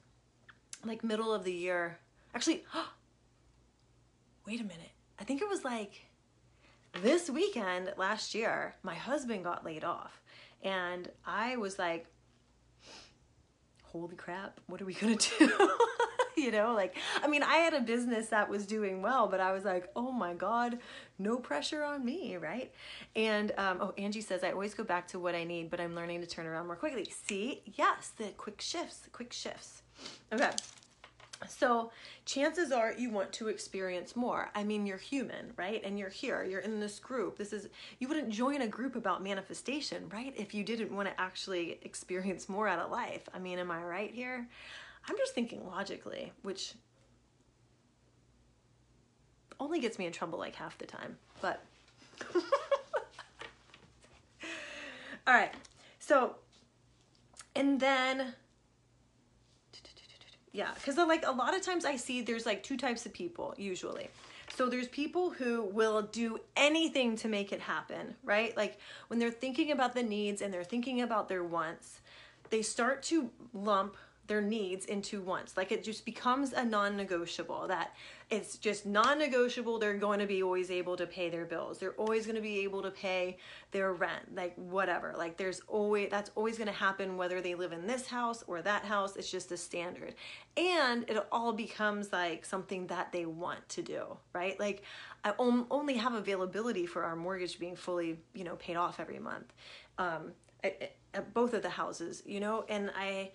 [0.85, 1.99] like middle of the year,
[2.35, 2.65] actually,
[4.47, 4.93] wait a minute.
[5.19, 6.07] I think it was like
[7.03, 10.23] this weekend last year, my husband got laid off.
[10.63, 12.07] And I was like,
[14.01, 15.71] holy crap, what are we to do?
[16.37, 19.53] you know, like, I mean, I had a business that was doing well, but I
[19.53, 20.79] was like, oh my God,
[21.19, 22.73] no pressure on me, right?
[23.15, 25.95] And, um, oh, Angie says, I always go back to what I need, but I'm
[25.95, 27.09] learning to turn around more quickly.
[27.27, 29.83] See, yes, the quick shifts, quick shifts.
[30.33, 30.51] Okay.
[31.49, 31.91] So
[32.25, 34.51] chances are you want to experience more.
[34.55, 35.83] I mean, you're human, right?
[35.85, 37.39] And you're here, you're in this group.
[37.39, 40.35] This is, you wouldn't join a group about manifestation, right?
[40.37, 43.29] If you didn't want to actually experience more out of life.
[43.35, 44.49] I mean, am I right here?
[45.09, 46.75] I'm just thinking logically, which
[49.61, 51.63] only gets me in trouble like half the time, but.
[55.27, 55.53] All right.
[55.99, 56.37] So,
[57.57, 58.35] and then
[60.55, 63.55] yeah, because like a lot of times I see there's like two types of people
[63.59, 64.09] usually.
[64.57, 68.57] So there's people who will do anything to make it happen, right?
[68.57, 72.01] Like when they're thinking about the needs and they're thinking about their wants,
[72.51, 75.57] they start to lump their needs into wants.
[75.57, 77.95] Like it just becomes a non negotiable that
[78.31, 79.79] it's just non negotiable.
[79.79, 81.79] They're going to be always able to pay their bills.
[81.79, 83.37] They're always going to be able to pay
[83.71, 85.15] their rent, like whatever.
[85.17, 88.63] Like there's always, that's always going to happen whether they live in this house or
[88.63, 89.17] that house.
[89.17, 90.15] It's just a standard.
[90.57, 94.59] And it all becomes like something that they want to do, right?
[94.59, 94.83] Like
[95.23, 99.53] I only have availability for our mortgage being fully, you know, paid off every month.
[99.99, 100.33] Um,
[100.63, 103.33] at, at both of the houses, you know, and I,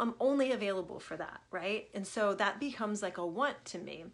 [0.00, 1.88] I'm only available for that, right?
[1.94, 4.04] And so that becomes like a want to me.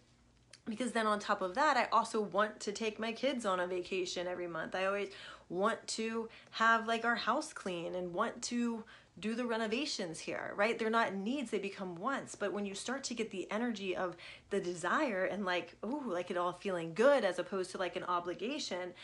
[0.66, 3.66] Because then on top of that, I also want to take my kids on a
[3.66, 4.74] vacation every month.
[4.74, 5.11] I always
[5.48, 8.85] want to have like our house clean and want to
[9.18, 10.78] do the renovations here, right?
[10.78, 12.34] They're not needs, they become wants.
[12.34, 14.16] But when you start to get the energy of
[14.50, 18.04] the desire and like, oh, like it all feeling good as opposed to like an
[18.04, 18.94] obligation,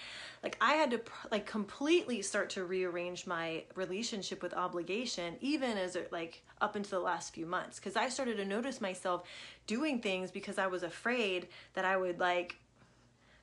[0.42, 5.96] like I had to like completely start to rearrange my relationship with obligation, even as
[5.96, 7.78] it like up into the last few months.
[7.78, 9.24] Cause I started to notice myself
[9.66, 12.56] doing things because I was afraid that I would like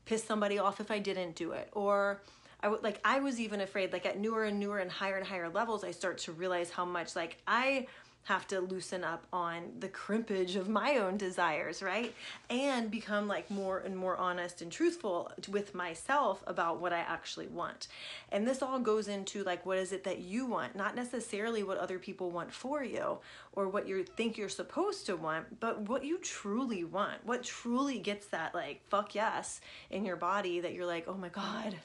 [0.06, 2.22] piss somebody off if I didn't do it or
[2.64, 5.50] I like I was even afraid like at newer and newer and higher and higher
[5.50, 7.88] levels I start to realize how much like I
[8.26, 12.14] have to loosen up on the crimpage of my own desires, right?
[12.50, 17.48] And become like more and more honest and truthful with myself about what I actually
[17.48, 17.90] want.
[18.32, 21.78] And this all goes into like what is it that you want, not necessarily what
[21.78, 23.18] other people want for you
[23.52, 27.26] or what you think you're supposed to want, but what you truly want.
[27.26, 29.60] What truly gets that like fuck yes
[29.92, 31.76] in your body that you're like, "Oh my god,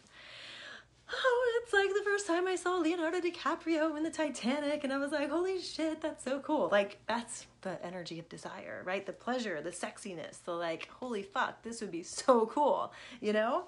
[1.13, 4.99] oh, it's like the first time I saw Leonardo DiCaprio in the Titanic, and I
[4.99, 6.69] was like, holy shit, that's so cool.
[6.71, 9.05] Like, that's the energy of desire, right?
[9.05, 13.65] The pleasure, the sexiness, the like, holy fuck, this would be so cool, you know?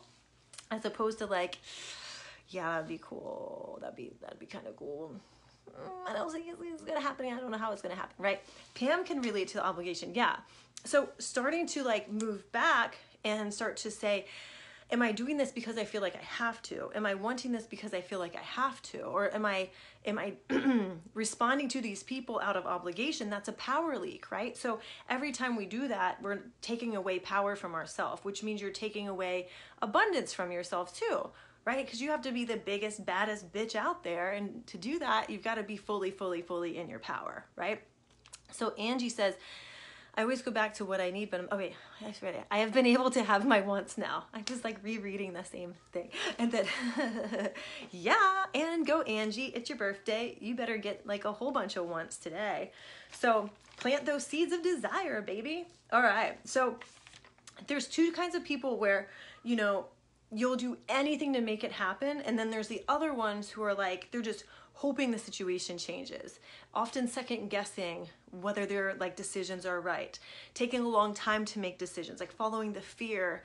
[0.70, 1.58] As opposed to like,
[2.50, 3.78] yeah, that'd be cool.
[3.80, 5.14] That'd be that'd be kind of cool.
[5.68, 7.26] Mm, I don't think it's gonna happen.
[7.26, 8.40] I don't know how it's gonna happen, right?
[8.74, 10.14] Pam can relate to the obligation.
[10.14, 10.36] Yeah.
[10.84, 14.26] So starting to like move back and start to say,
[14.92, 16.90] am I doing this because I feel like I have to?
[16.94, 19.02] Am I wanting this because I feel like I have to?
[19.02, 19.68] Or am I
[20.04, 20.34] am I
[21.14, 23.30] responding to these people out of obligation?
[23.30, 24.56] That's a power leak, right?
[24.56, 28.70] So every time we do that, we're taking away power from ourselves, which means you're
[28.70, 29.48] taking away
[29.80, 31.30] abundance from yourself too.
[31.66, 31.84] Right?
[31.84, 34.32] Because you have to be the biggest, baddest bitch out there.
[34.32, 37.82] And to do that, you've got to be fully, fully, fully in your power, right?
[38.50, 39.34] So Angie says,
[40.16, 42.12] I always go back to what I need, but I'm, oh wait, I.
[42.50, 44.24] I have been able to have my wants now.
[44.34, 46.10] I'm just like rereading the same thing.
[46.38, 46.66] And then,
[47.90, 50.36] yeah, and go Angie, it's your birthday.
[50.40, 52.72] You better get like a whole bunch of wants today.
[53.12, 55.66] So plant those seeds of desire, baby.
[55.92, 56.38] All right.
[56.44, 56.76] So
[57.66, 59.08] there's two kinds of people where,
[59.42, 59.86] you know,
[60.32, 62.20] you'll do anything to make it happen.
[62.20, 64.44] And then there's the other ones who are like, they're just
[64.80, 66.40] hoping the situation changes,
[66.72, 68.08] often second guessing
[68.40, 70.18] whether their like decisions are right,
[70.54, 73.42] taking a long time to make decisions, like following the fear.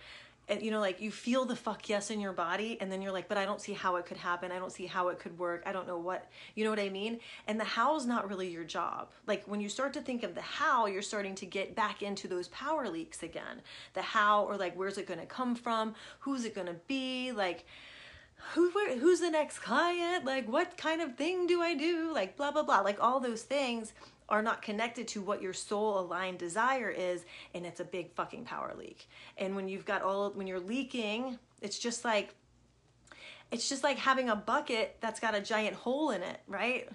[0.48, 3.12] And you know, like you feel the fuck yes in your body, and then you're
[3.12, 4.50] like, but I don't see how it could happen.
[4.50, 5.64] I don't see how it could work.
[5.66, 7.20] I don't know what, you know what I mean?
[7.48, 9.10] And the how's not really your job.
[9.28, 12.30] Like when you start to think of the how, you're starting to get back into
[12.30, 13.62] those power leaks again.
[13.94, 15.96] The how, or like, where's it gonna come from?
[16.20, 17.34] Who's it gonna be?
[17.34, 17.66] Like,
[18.54, 18.70] who
[19.00, 20.26] who's the next client?
[20.26, 22.12] Like what kind of thing do i do?
[22.14, 22.82] Like blah blah blah.
[22.82, 23.94] Like all those things
[24.28, 28.46] are not connected to what your soul aligned desire is and it's a big fucking
[28.46, 29.08] power leak.
[29.38, 32.34] And when you've got all when you're leaking it's just like
[33.52, 36.90] it's just like having a bucket that's got a giant hole in it right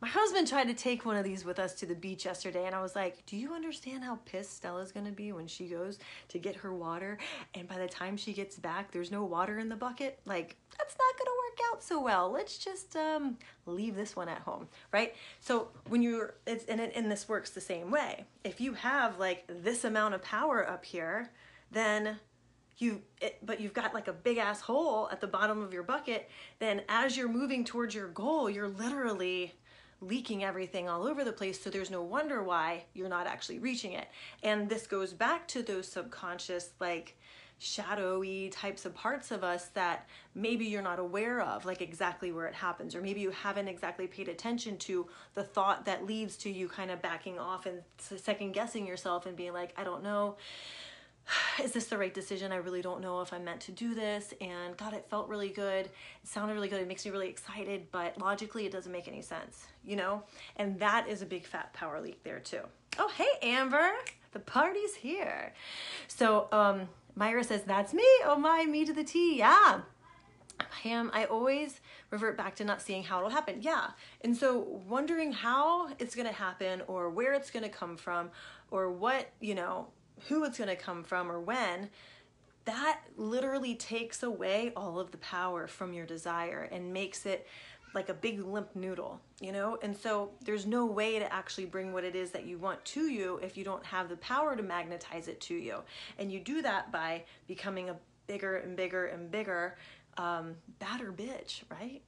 [0.00, 2.74] my husband tried to take one of these with us to the beach yesterday, and
[2.74, 6.38] I was like, Do you understand how pissed Stella's gonna be when she goes to
[6.38, 7.16] get her water?
[7.54, 10.18] And by the time she gets back, there's no water in the bucket?
[10.26, 12.30] Like, that's not gonna work out so well.
[12.30, 15.14] Let's just um, leave this one at home, right?
[15.40, 18.26] So when you're, it's, and, it, and this works the same way.
[18.44, 21.30] If you have like this amount of power up here,
[21.70, 22.18] then
[22.78, 25.82] you it, but you've got like a big ass hole at the bottom of your
[25.82, 26.28] bucket
[26.58, 29.54] then as you're moving towards your goal you're literally
[30.06, 31.62] leaking everything all over the place.
[31.62, 34.08] So there's no wonder why you're not actually reaching it.
[34.42, 37.16] And this goes back to those subconscious, like,
[37.58, 42.46] shadowy types of parts of us that maybe you're not aware of, like exactly where
[42.46, 46.50] it happens, or maybe you haven't exactly paid attention to the thought that leads to
[46.50, 50.36] you kind of backing off and second guessing yourself and being like, I don't know
[51.62, 52.52] is this the right decision?
[52.52, 54.34] I really don't know if I'm meant to do this.
[54.40, 55.86] And God, it felt really good.
[55.86, 55.90] It
[56.24, 56.80] sounded really good.
[56.80, 60.22] It makes me really excited, but logically, it doesn't make any sense, you know?
[60.56, 62.62] And that is a big fat power leak there, too.
[62.98, 63.90] Oh, hey, Amber,
[64.32, 65.52] the party's here.
[66.08, 68.06] So, um, Myra says, That's me.
[68.24, 69.38] Oh, my, me to the T.
[69.38, 69.80] Yeah.
[70.82, 73.58] Pam, I always revert back to not seeing how it'll happen.
[73.60, 73.88] Yeah.
[74.22, 78.30] And so wondering how it's going to happen or where it's going to come from
[78.70, 79.88] or what, you know,
[80.28, 81.90] who it's going to come from or when,
[82.64, 87.46] that literally takes away all of the power from your desire and makes it
[87.94, 89.78] like a big limp noodle, you know?
[89.82, 93.08] And so there's no way to actually bring what it is that you want to
[93.08, 95.78] you if you don't have the power to magnetize it to you.
[96.18, 99.78] And you do that by becoming a bigger and bigger and bigger,
[100.18, 102.02] um, badder bitch, right?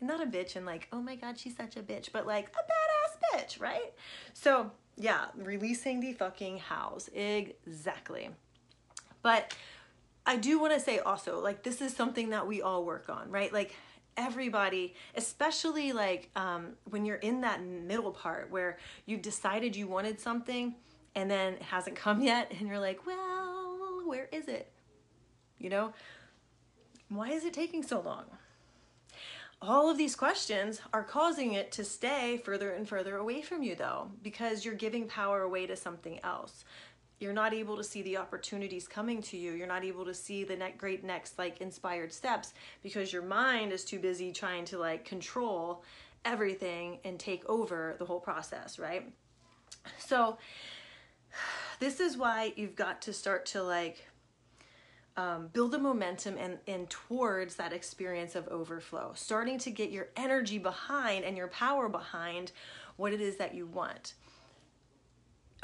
[0.00, 3.34] not a bitch and like, oh my God, she's such a bitch, but like a
[3.34, 3.92] badass bitch, right?
[4.34, 7.08] So yeah, releasing the fucking house.
[7.14, 8.30] Exactly.
[9.22, 9.54] But
[10.24, 13.30] I do want to say also, like, this is something that we all work on,
[13.30, 13.52] right?
[13.52, 13.74] Like,
[14.16, 20.18] everybody, especially like um, when you're in that middle part where you've decided you wanted
[20.20, 20.74] something
[21.14, 24.70] and then it hasn't come yet, and you're like, well, where is it?
[25.58, 25.92] You know,
[27.08, 28.24] why is it taking so long?
[29.62, 33.74] All of these questions are causing it to stay further and further away from you,
[33.74, 36.64] though, because you're giving power away to something else.
[37.18, 39.52] You're not able to see the opportunities coming to you.
[39.52, 42.52] You're not able to see the great next like inspired steps
[42.82, 45.82] because your mind is too busy trying to like control
[46.26, 49.10] everything and take over the whole process, right?
[49.98, 50.36] So,
[51.80, 54.06] this is why you've got to start to like
[55.16, 60.08] um, build a momentum and, and towards that experience of overflow, starting to get your
[60.16, 62.52] energy behind and your power behind
[62.96, 64.14] what it is that you want.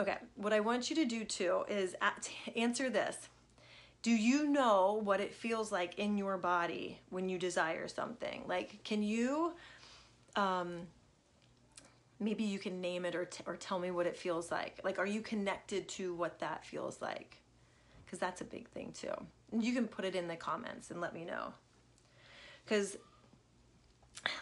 [0.00, 1.94] Okay, what I want you to do too is
[2.56, 3.28] answer this.
[4.00, 8.42] Do you know what it feels like in your body when you desire something?
[8.48, 9.52] Like, can you,
[10.34, 10.88] um,
[12.18, 14.80] maybe you can name it or, t- or tell me what it feels like?
[14.82, 17.36] Like, are you connected to what that feels like?
[18.12, 19.14] Because that's a big thing too
[19.60, 21.52] you can put it in the comments and let me know.
[22.64, 22.96] Because,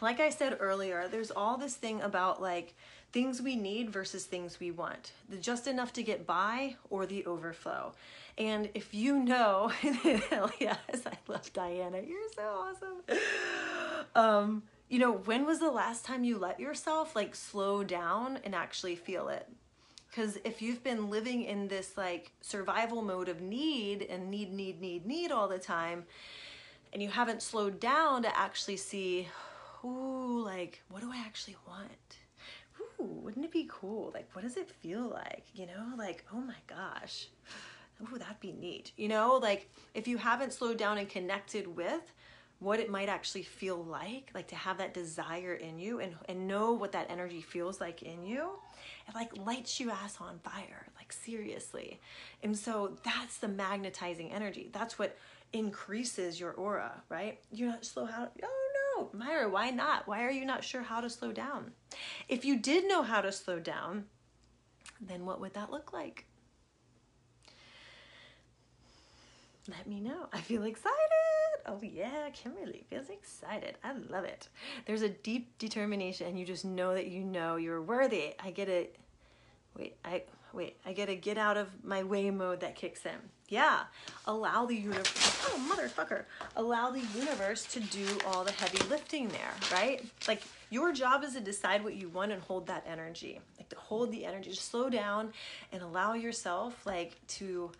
[0.01, 2.75] like I said earlier, there's all this thing about like
[3.13, 5.13] things we need versus things we want.
[5.29, 7.93] The just enough to get by or the overflow.
[8.39, 9.69] And if you know,
[10.31, 12.01] hell yes, I love Diana.
[12.07, 13.19] You're so awesome.
[14.15, 18.55] Um, you know, when was the last time you let yourself like slow down and
[18.55, 19.49] actually feel it?
[20.11, 24.81] Because if you've been living in this like survival mode of need and need, need,
[24.81, 26.05] need, need all the time,
[26.93, 29.29] and you haven't slowed down to actually see,
[29.85, 32.17] ooh, like, what do I actually want?
[32.81, 34.11] Ooh, wouldn't it be cool?
[34.13, 35.45] Like, what does it feel like?
[35.55, 37.29] You know, like, oh my gosh,
[38.03, 38.91] ooh, that'd be neat.
[38.97, 42.13] You know, like, if you haven't slowed down and connected with
[42.61, 46.47] what it might actually feel like, like to have that desire in you and, and
[46.47, 48.51] know what that energy feels like in you,
[49.09, 51.99] it like lights you ass on fire, like seriously.
[52.43, 54.69] And so that's the magnetizing energy.
[54.73, 55.17] That's what
[55.55, 57.41] increases your aura, right?
[57.51, 60.07] You're not slow how, oh no, Myra, why not?
[60.07, 61.73] Why are you not sure how to slow down?
[62.29, 64.05] If you did know how to slow down,
[65.01, 66.27] then what would that look like?
[69.69, 70.29] Let me know.
[70.33, 70.97] I feel excited.
[71.67, 73.77] Oh, yeah, Kimberly feels excited.
[73.85, 74.49] I love it.
[74.87, 78.35] There's a deep determination, and you just know that you know you're worthy.
[78.43, 78.97] I get it.
[79.77, 80.77] Wait, I wait.
[80.85, 83.13] I get a get out of my way mode that kicks in.
[83.49, 83.83] Yeah,
[84.27, 85.47] allow the universe.
[85.47, 86.25] Oh, motherfucker!
[86.57, 90.05] Allow the universe to do all the heavy lifting there, right?
[90.27, 93.41] Like your job is to decide what you want and hold that energy.
[93.59, 95.33] Like to hold the energy, just slow down
[95.73, 97.71] and allow yourself, like to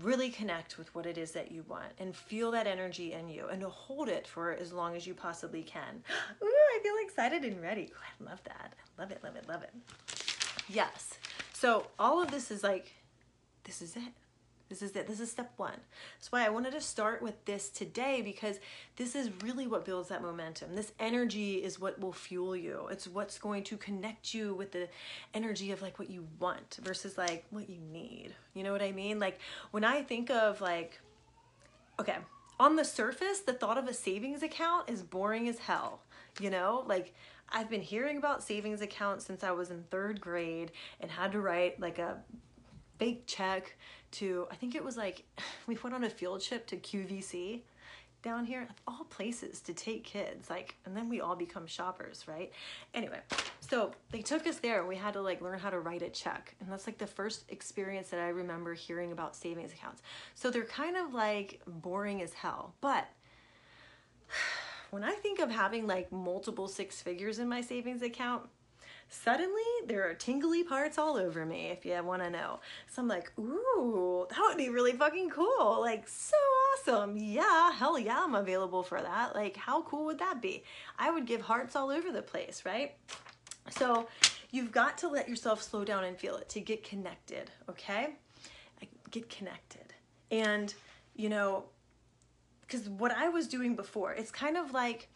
[0.00, 3.46] really connect with what it is that you want and feel that energy in you
[3.48, 6.02] and to hold it for as long as you possibly can.
[6.42, 7.92] Ooh, I feel excited and ready.
[7.92, 8.74] Ooh, I love that.
[8.98, 9.72] I love it, love it, love it.
[10.68, 11.18] Yes.
[11.52, 12.92] So all of this is like,
[13.64, 14.12] this is it.
[14.68, 15.06] This is it.
[15.06, 15.76] This is step one.
[16.16, 18.58] That's why I wanted to start with this today because
[18.96, 20.74] this is really what builds that momentum.
[20.74, 22.88] This energy is what will fuel you.
[22.90, 24.88] It's what's going to connect you with the
[25.34, 28.34] energy of like what you want versus like what you need.
[28.54, 29.18] You know what I mean?
[29.18, 29.38] Like
[29.70, 30.98] when I think of like,
[32.00, 32.16] okay,
[32.58, 36.00] on the surface, the thought of a savings account is boring as hell.
[36.40, 37.14] You know, like
[37.50, 41.40] I've been hearing about savings accounts since I was in third grade and had to
[41.40, 42.16] write like a
[42.98, 43.76] fake check
[44.14, 45.24] to I think it was like
[45.66, 47.60] we went on a field trip to QVC
[48.22, 52.52] down here all places to take kids like and then we all become shoppers right?
[52.94, 53.20] Anyway
[53.60, 54.84] so they took us there.
[54.84, 57.44] We had to like learn how to write a check and that's like the first
[57.48, 60.02] experience that i remember hearing about savings accounts.
[60.34, 63.06] So they're kind of like boring as hell but
[64.90, 68.48] when i think of having like multiple six figures in my savings account
[69.08, 72.60] suddenly there are tingly parts all over me if you want to know.
[72.90, 75.80] So I'm like, ooh, that would be really fucking cool.
[75.80, 77.16] Like, so awesome.
[77.16, 79.34] Yeah, hell yeah, I'm available for that.
[79.34, 80.64] Like, how cool would that be?
[80.98, 82.94] I would give hearts all over the place, right?
[83.70, 84.08] So
[84.50, 88.16] you've got to let yourself slow down and feel it to get connected, okay?
[89.10, 89.94] Get connected.
[90.30, 90.74] And,
[91.14, 91.64] you know,
[92.62, 95.08] because what I was doing before, it's kind of like,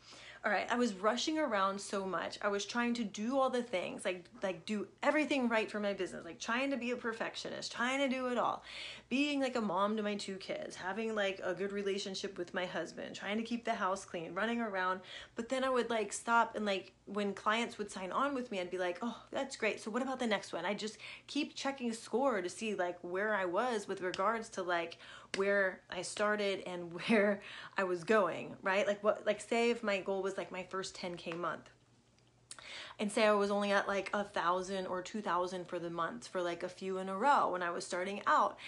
[0.45, 2.39] all right i was rushing around so much.
[2.43, 5.93] I was trying to do all the things like like do everything right for my
[5.93, 8.62] business like trying to be a perfectionist trying to do it all.
[9.09, 12.66] Being like a mom to my two kids having like a good relationship with my
[12.66, 15.01] husband trying to keep the house clean running around.
[15.36, 18.61] But then i would like stop and like when clients would sign on with me
[18.61, 19.80] i'd be like oh that's great.
[19.80, 20.64] So what about the next one?
[20.64, 24.99] I just keep checking score to see like where i was with regards to like
[25.36, 27.40] where I started and where
[27.76, 28.86] I was going, right?
[28.86, 31.70] Like what like say if my goal was like my first 10k month.
[33.00, 36.26] And say I was only at like a thousand or two thousand for the months
[36.26, 38.58] for like a few in a row when I was starting out.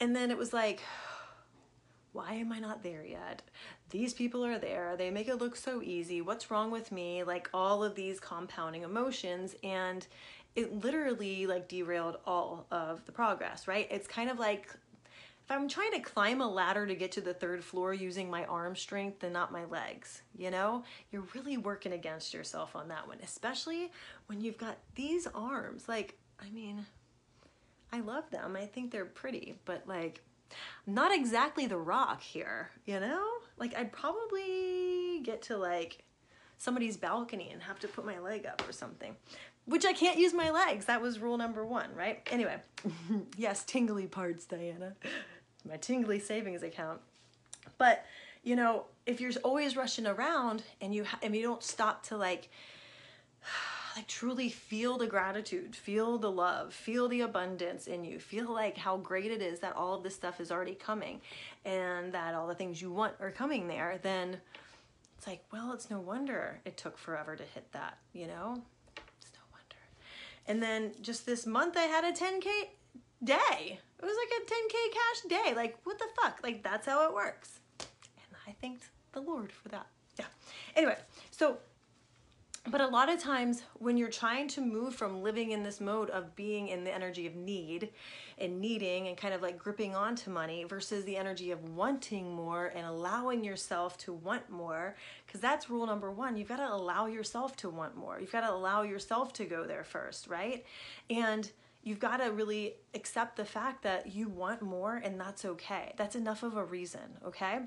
[0.00, 0.80] And then it was like,
[2.12, 3.42] why am I not there yet?
[3.90, 4.96] These people are there.
[4.96, 6.20] They make it look so easy.
[6.20, 7.24] What's wrong with me?
[7.24, 10.06] Like all of these compounding emotions and
[10.56, 13.88] it literally like derailed all of the progress, right?
[13.90, 14.68] It's kind of like
[15.44, 18.46] if I'm trying to climb a ladder to get to the third floor using my
[18.46, 23.06] arm strength and not my legs, you know, you're really working against yourself on that
[23.06, 23.92] one, especially
[24.26, 25.86] when you've got these arms.
[25.86, 26.86] Like, I mean,
[27.92, 28.56] I love them.
[28.56, 30.22] I think they're pretty, but like,
[30.86, 33.28] not exactly the rock here, you know?
[33.58, 36.04] Like, I'd probably get to like
[36.56, 39.14] somebody's balcony and have to put my leg up or something
[39.66, 40.86] which I can't use my legs.
[40.86, 42.26] That was rule number one, right?
[42.30, 42.56] Anyway,
[43.36, 44.94] yes, tingly parts, Diana.
[45.68, 47.00] My tingly savings account.
[47.78, 48.04] But,
[48.42, 52.48] you know, if you're always rushing around and you and you don't stop to like
[53.96, 58.76] like truly feel the gratitude, feel the love, feel the abundance in you, feel like
[58.76, 61.20] how great it is that all of this stuff is already coming
[61.64, 64.38] and that all the things you want are coming there, then
[65.16, 68.60] it's like, well, it's no wonder it took forever to hit that, you know?
[68.96, 69.76] It's no wonder.
[70.46, 72.46] And then just this month, I had a 10K
[73.22, 73.78] day.
[74.04, 75.54] It was like a 10K cash day.
[75.54, 76.40] Like, what the fuck?
[76.42, 77.60] Like, that's how it works.
[77.80, 79.86] And I thanked the Lord for that.
[80.18, 80.26] Yeah.
[80.76, 80.98] Anyway,
[81.30, 81.56] so
[82.70, 86.08] but a lot of times when you're trying to move from living in this mode
[86.08, 87.90] of being in the energy of need
[88.38, 92.72] and needing and kind of like gripping onto money versus the energy of wanting more
[92.74, 94.96] and allowing yourself to want more,
[95.26, 96.38] because that's rule number one.
[96.38, 98.18] You've got to allow yourself to want more.
[98.18, 100.64] You've got to allow yourself to go there first, right?
[101.10, 101.50] And
[101.84, 105.92] you've got to really accept the fact that you want more and that's okay.
[105.96, 107.60] That's enough of a reason, okay?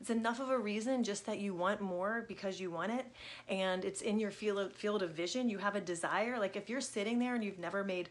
[0.00, 3.04] It's enough of a reason just that you want more because you want it
[3.48, 5.50] and it's in your field of, field of vision.
[5.50, 6.38] You have a desire.
[6.38, 8.10] Like if you're sitting there and you've never made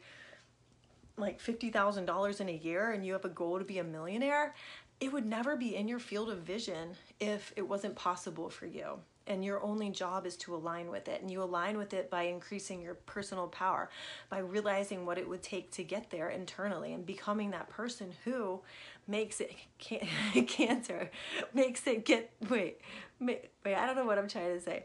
[1.16, 4.54] like $50,000 in a year and you have a goal to be a millionaire,
[5.00, 6.90] it would never be in your field of vision
[7.22, 11.22] if it wasn't possible for you and your only job is to align with it
[11.22, 13.90] and you align with it by increasing your personal power
[14.30, 18.62] by realizing what it would take to get there internally and becoming that person who
[19.08, 20.08] makes it can-
[20.48, 21.10] cancer
[21.54, 22.80] makes it get wait
[23.20, 24.84] wait i don't know what i'm trying to say.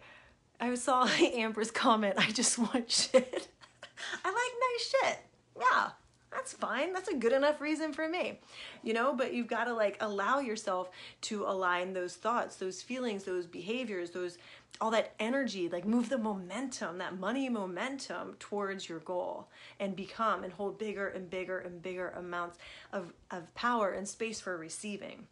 [0.60, 3.48] I saw amber's comment i just want shit.
[4.24, 5.18] I like nice shit.
[5.60, 5.90] Yeah
[6.30, 6.92] that's fine.
[6.92, 8.38] That's a good enough reason for me.
[8.82, 10.90] You know, but you've got to like allow yourself
[11.22, 14.38] to align those thoughts, those feelings, those behaviors, those
[14.80, 19.48] all that energy, like move the momentum, that money momentum towards your goal
[19.80, 22.58] and become and hold bigger and bigger and bigger amounts
[22.92, 25.26] of, of power and space for receiving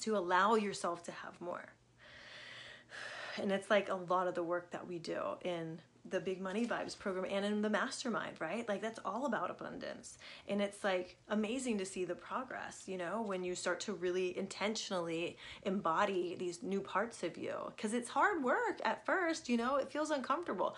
[0.00, 1.64] to allow yourself to have more.
[3.40, 6.66] And it's like a lot of the work that we do in the big money
[6.66, 8.68] vibes program and in the mastermind right?
[8.68, 10.18] Like that's all about abundance.
[10.48, 14.36] And it's like amazing to see the progress you know when you start to really
[14.36, 17.54] intentionally embody these new parts of you.
[17.76, 19.76] Because it's hard work at first you know?
[19.76, 20.76] It feels uncomfortable.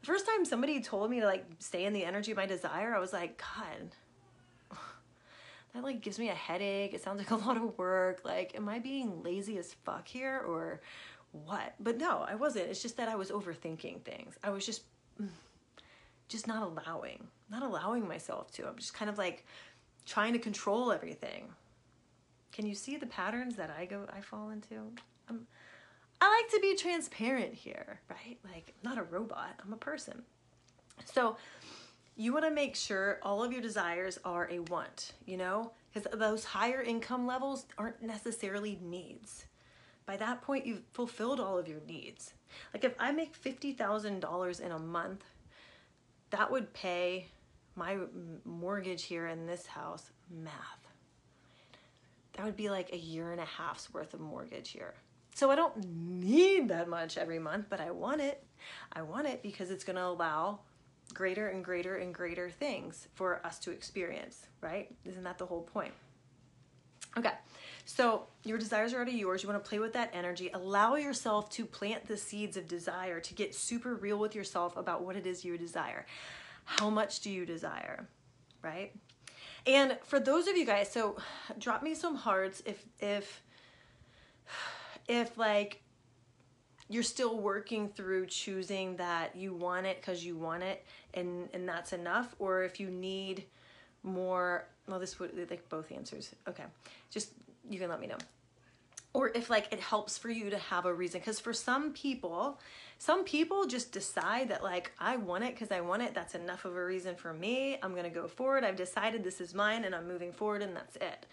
[0.00, 2.94] The first time somebody told me to like stay in the energy of my desire
[2.94, 4.76] i was like god
[5.74, 6.94] that like gives me a headache.
[6.94, 8.20] It sounds like a lot of work.
[8.24, 10.80] Like am i being lazy as fuck here or
[11.44, 11.74] what?
[11.80, 12.70] But no, I wasn't.
[12.70, 14.36] It's just that I was overthinking things.
[14.42, 14.82] I was just
[15.20, 15.28] mm,
[16.28, 18.68] just not allowing, not allowing myself to.
[18.68, 19.44] I'm just kind of like
[20.06, 21.48] trying to control everything.
[22.52, 24.76] Can you see the patterns that I go I fall into?
[25.28, 25.46] I'm
[26.20, 28.38] I like to be transparent here, right?
[28.44, 30.22] Like I'm not a robot, I'm a person.
[31.04, 31.36] So
[32.16, 35.72] you want to make sure all of your desires are a want, you know?
[35.92, 39.46] Because those higher income levels aren't necessarily needs
[40.06, 42.34] by that point you've fulfilled all of your needs.
[42.72, 45.24] Like if I make $50,000 in a month,
[46.30, 47.28] that would pay
[47.76, 47.98] my
[48.44, 50.88] mortgage here in this house math.
[52.34, 54.94] That would be like a year and a half's worth of mortgage here.
[55.34, 58.44] So I don't need that much every month, but I want it.
[58.92, 60.60] I want it because it's going to allow
[61.12, 64.94] greater and greater and greater things for us to experience, right?
[65.04, 65.92] Isn't that the whole point?
[67.16, 67.32] Okay.
[67.84, 69.42] So your desires are already yours.
[69.42, 70.50] You want to play with that energy.
[70.54, 75.02] Allow yourself to plant the seeds of desire, to get super real with yourself about
[75.02, 76.06] what it is you desire.
[76.64, 78.08] How much do you desire?
[78.62, 78.94] Right?
[79.66, 81.16] And for those of you guys, so
[81.58, 83.42] drop me some hearts if if
[85.08, 85.82] if like
[86.88, 91.68] you're still working through choosing that you want it because you want it and and
[91.68, 93.44] that's enough or if you need
[94.02, 96.64] more well this would like both answers okay
[97.10, 97.30] just
[97.68, 98.18] you can let me know.
[99.12, 101.20] Or if like it helps for you to have a reason.
[101.20, 102.58] Because for some people
[102.98, 106.14] some people just decide that like i want it because i want it.
[106.14, 107.78] That's enough of a reason for me.
[107.82, 108.64] I'm to go forward.
[108.64, 111.26] I've decided this is mine and i'm moving forward and that's it.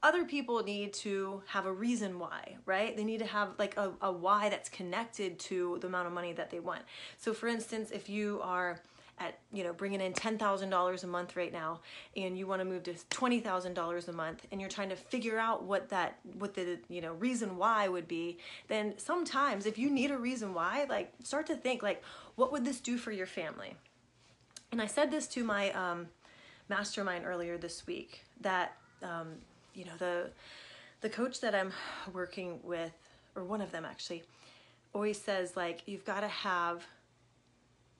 [0.00, 2.96] Other people need to have a reason why right?
[2.96, 6.32] They need to have like a, a why that's connected to the amount of money
[6.32, 6.82] that they want.
[7.18, 8.80] So for instance if you are
[9.20, 11.80] at you know bringing in $10,000 a month right now
[12.16, 15.64] and you want to move to $20,000 a month and you're trying to figure out
[15.64, 18.38] what that what the you know reason why would be
[18.68, 22.02] then sometimes if you need a reason why like start to think like
[22.38, 23.74] what would this do for your family?
[24.70, 26.06] And I said this to my um,
[26.68, 29.34] mastermind earlier this week that um,
[29.74, 30.30] you know the
[31.00, 31.72] the coach that I'm
[32.12, 32.92] working with
[33.34, 34.22] or one of them actually
[34.94, 36.86] always says like you've got to have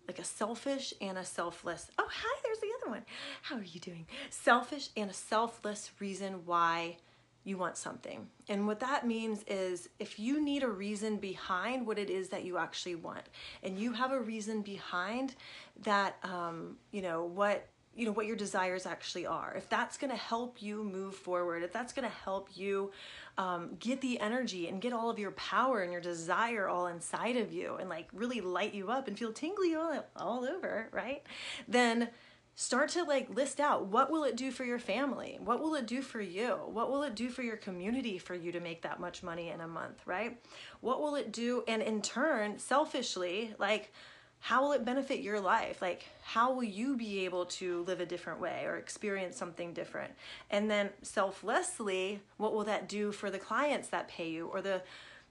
[0.09, 1.91] like a selfish and a selfless.
[1.99, 3.05] Oh, hi, there's the other one.
[3.43, 4.07] How are you doing?
[4.31, 6.97] Selfish and a selfless reason why
[7.45, 8.27] you want something.
[8.49, 12.45] And what that means is if you need a reason behind what it is that
[12.45, 13.29] you actually want,
[13.63, 15.35] and you have a reason behind
[15.83, 17.69] that, um, you know, what
[17.99, 19.55] you know what your desires actually are.
[19.57, 22.93] If that's going to help you move forward if that's going to help you
[23.37, 27.37] um, get the energy and get all of your power and your desire all inside
[27.37, 31.23] of you and like really light you up and feel tingly all, all over right?
[31.67, 32.09] Then
[32.55, 35.39] start to like list out what will it do for your family?
[35.43, 36.51] What will it do for you?
[36.67, 39.61] What will it do for your community for you to make that much money in
[39.61, 40.41] a month right?
[40.81, 41.65] What will it do?
[41.67, 43.93] And in turn selfishly like
[44.41, 45.82] how will it benefit your life?
[45.82, 50.12] Like, how will you be able to live a different way or experience something different?
[50.51, 54.82] And then, selflessly, what will that do for the clients that pay you or the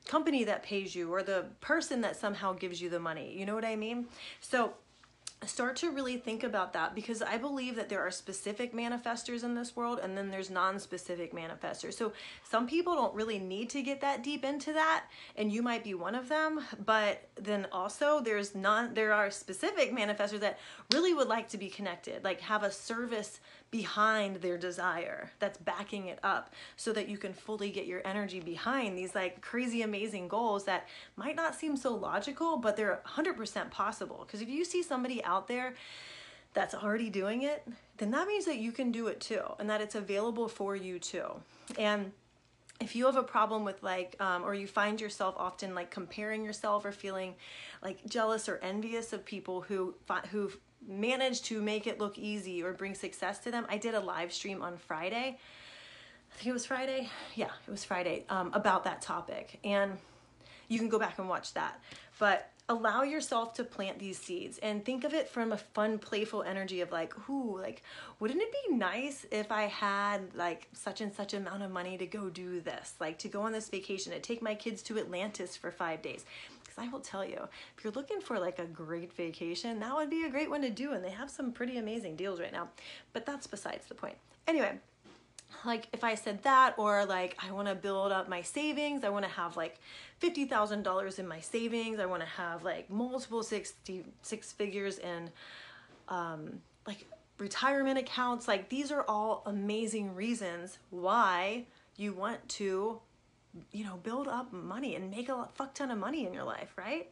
[0.05, 3.35] company that pays you or the person that somehow gives you the money?
[3.37, 4.07] You know what I mean?
[4.41, 4.73] So,
[5.45, 9.53] start to really think about that because I believe that there are specific manifestors in
[9.53, 11.93] this world and then there's non-specific manifestors.
[11.93, 12.11] So
[12.43, 15.93] some people don't really need to get that deep into that and you might be
[15.93, 20.57] one of them, but then also there's non there are specific manifestors that
[20.93, 23.39] really would like to be connected, like have a service
[23.71, 28.39] behind their desire that's backing it up so that you can fully get your energy
[28.39, 33.69] behind these like crazy amazing goals that might not seem so logical but they're 100%
[33.69, 34.23] possible.
[34.25, 35.73] Because if you see somebody out there
[36.53, 37.67] that's already doing it
[37.97, 40.99] then that means that you can do it too and that it's available for you
[40.99, 41.27] too.
[41.77, 42.13] And
[42.79, 46.45] if you have a problem with like um, or you find yourself often like comparing
[46.45, 47.35] yourself or feeling
[47.83, 49.95] like jealous or envious of people who
[50.31, 50.51] who
[50.85, 53.65] manage to make it look easy or bring success to them.
[53.69, 55.37] I did a live stream on Friday.
[56.31, 57.09] I think it was Friday.
[57.35, 59.59] Yeah, it was Friday um, about that topic.
[59.63, 59.97] And
[60.67, 61.81] you can go back and watch that.
[62.19, 66.43] But allow yourself to plant these seeds and think of it from a fun, playful
[66.43, 67.81] energy of like, ooh, like,
[68.19, 72.05] wouldn't it be nice if I had like such and such amount of money to
[72.05, 75.55] go do this, like to go on this vacation, to take my kids to Atlantis
[75.55, 76.25] for five days?
[76.77, 77.47] I will tell you,
[77.77, 80.69] if you're looking for like a great vacation, that would be a great one to
[80.69, 80.93] do.
[80.93, 82.69] And they have some pretty amazing deals right now.
[83.13, 84.15] But that's besides the point.
[84.47, 84.77] Anyway,
[85.65, 89.09] like if I said that, or like I want to build up my savings, I
[89.09, 89.79] want to have like
[90.19, 91.99] fifty thousand dollars in my savings.
[91.99, 93.73] I want to have like multiple six
[94.21, 95.29] six figures in
[96.09, 97.05] um, like
[97.37, 98.47] retirement accounts.
[98.47, 101.65] Like these are all amazing reasons why
[101.97, 102.99] you want to
[103.71, 106.73] you know, build up money and make a fuck ton of money in your life,
[106.77, 107.09] right?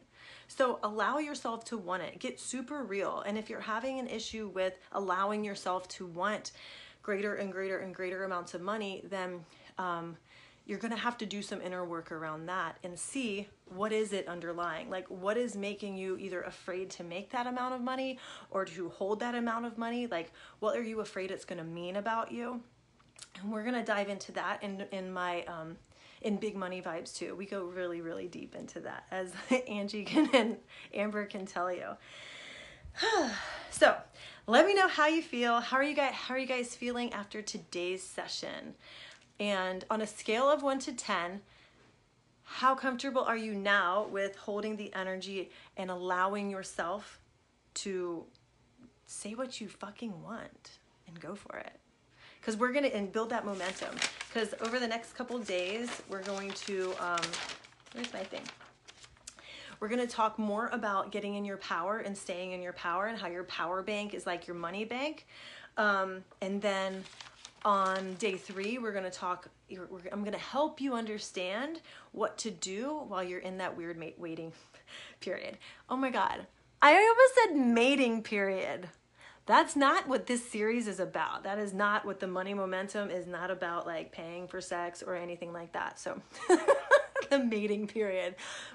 [0.48, 2.18] So allow yourself to want it.
[2.18, 3.22] Get super real.
[3.26, 6.52] And if you're having an issue with allowing yourself to want
[7.02, 9.44] greater and greater and greater amounts of money, then
[9.78, 10.16] um,
[10.66, 14.12] you're going to have to do some inner work around that and see what is
[14.12, 18.18] it underlying like what is making you either afraid to make that amount of money
[18.50, 21.64] or to hold that amount of money like what are you afraid it's going to
[21.64, 22.60] mean about you
[23.40, 25.76] and we're going to dive into that in in my um,
[26.26, 27.36] in big money vibes too.
[27.36, 29.32] We go really, really deep into that, as
[29.68, 30.56] Angie can and
[30.92, 31.90] Amber can tell you.
[33.70, 33.96] so,
[34.48, 35.60] let me know how you feel.
[35.60, 36.12] How are you guys?
[36.12, 38.74] How are you guys feeling after today's session?
[39.38, 41.42] And on a scale of one to ten,
[42.42, 47.20] how comfortable are you now with holding the energy and allowing yourself
[47.74, 48.24] to
[49.06, 51.78] say what you fucking want and go for it?
[52.46, 53.92] Because we're gonna and build that momentum.
[54.32, 57.18] Because over the next couple days, we're going to um,
[57.92, 58.42] where's my thing?
[59.80, 63.06] We're going to talk more about getting in your power and staying in your power
[63.06, 65.26] and how your power bank is like your money bank.
[65.76, 67.04] Um, and then
[67.64, 69.48] on day three, we're going to talk.
[70.12, 71.80] I'm going to help you understand
[72.12, 74.52] what to do while you're in that weird waiting
[75.20, 75.58] period.
[75.90, 76.46] Oh my God.
[76.80, 78.88] I almost said mating period
[79.46, 81.44] That's not what this series is about.
[81.44, 85.14] That is not what the money momentum is not about like paying for sex or
[85.14, 86.00] anything like that.
[86.00, 86.20] So
[87.30, 88.34] the mating period.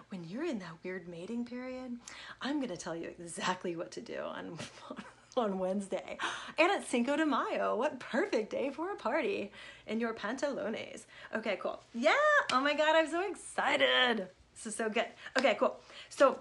[0.09, 1.97] When you're in that weird mating period,
[2.41, 4.57] I'm going to tell you exactly what to do on
[5.37, 6.17] on Wednesday.
[6.57, 7.75] And it's Cinco de Mayo.
[7.75, 9.51] What perfect day for a party
[9.87, 11.05] in your pantalones.
[11.35, 11.81] Okay, cool.
[11.93, 12.13] Yeah.
[12.51, 14.27] Oh my god, I'm so excited.
[14.53, 15.07] This is so good.
[15.37, 15.77] Okay, cool.
[16.09, 16.39] So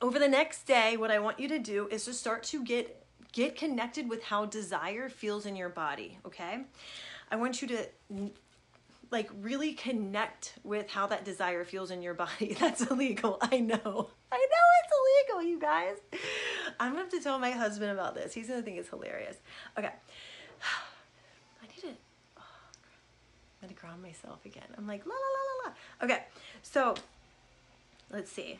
[0.00, 3.01] over the next day, what I want you to do is to start to get
[3.32, 6.60] get connected with how desire feels in your body, okay?
[7.30, 7.86] I want you to
[9.10, 12.56] like really connect with how that desire feels in your body.
[12.58, 13.38] That's illegal.
[13.40, 14.10] I know.
[14.32, 14.92] I know it's
[15.30, 15.96] illegal, you guys.
[16.80, 18.32] I'm gonna have to tell my husband about this.
[18.32, 19.36] He's gonna think it's hilarious.
[19.78, 19.88] Okay.
[21.62, 21.96] I need to.
[22.38, 22.42] Oh,
[23.62, 24.64] I'm gonna ground myself again.
[24.76, 26.04] I'm like la la la la la.
[26.04, 26.24] Okay.
[26.62, 26.94] So
[28.10, 28.58] let's see.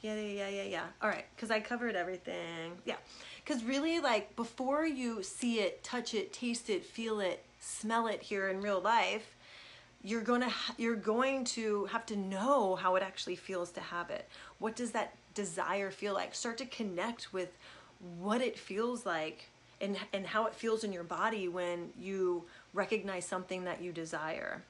[0.00, 0.84] Yeah, yeah, yeah, yeah.
[1.02, 2.78] All right, because I covered everything.
[2.84, 2.96] Yeah,
[3.44, 8.22] because really, like, before you see it, touch it, taste it, feel it, smell it
[8.22, 9.34] here in real life,
[10.02, 14.10] you're going to you're going to have to know how it actually feels to have
[14.10, 14.28] it.
[14.58, 16.34] What does that desire feel like?
[16.34, 17.58] Start to connect with
[18.20, 19.46] what it feels like
[19.80, 24.62] and and how it feels in your body when you recognize something that you desire.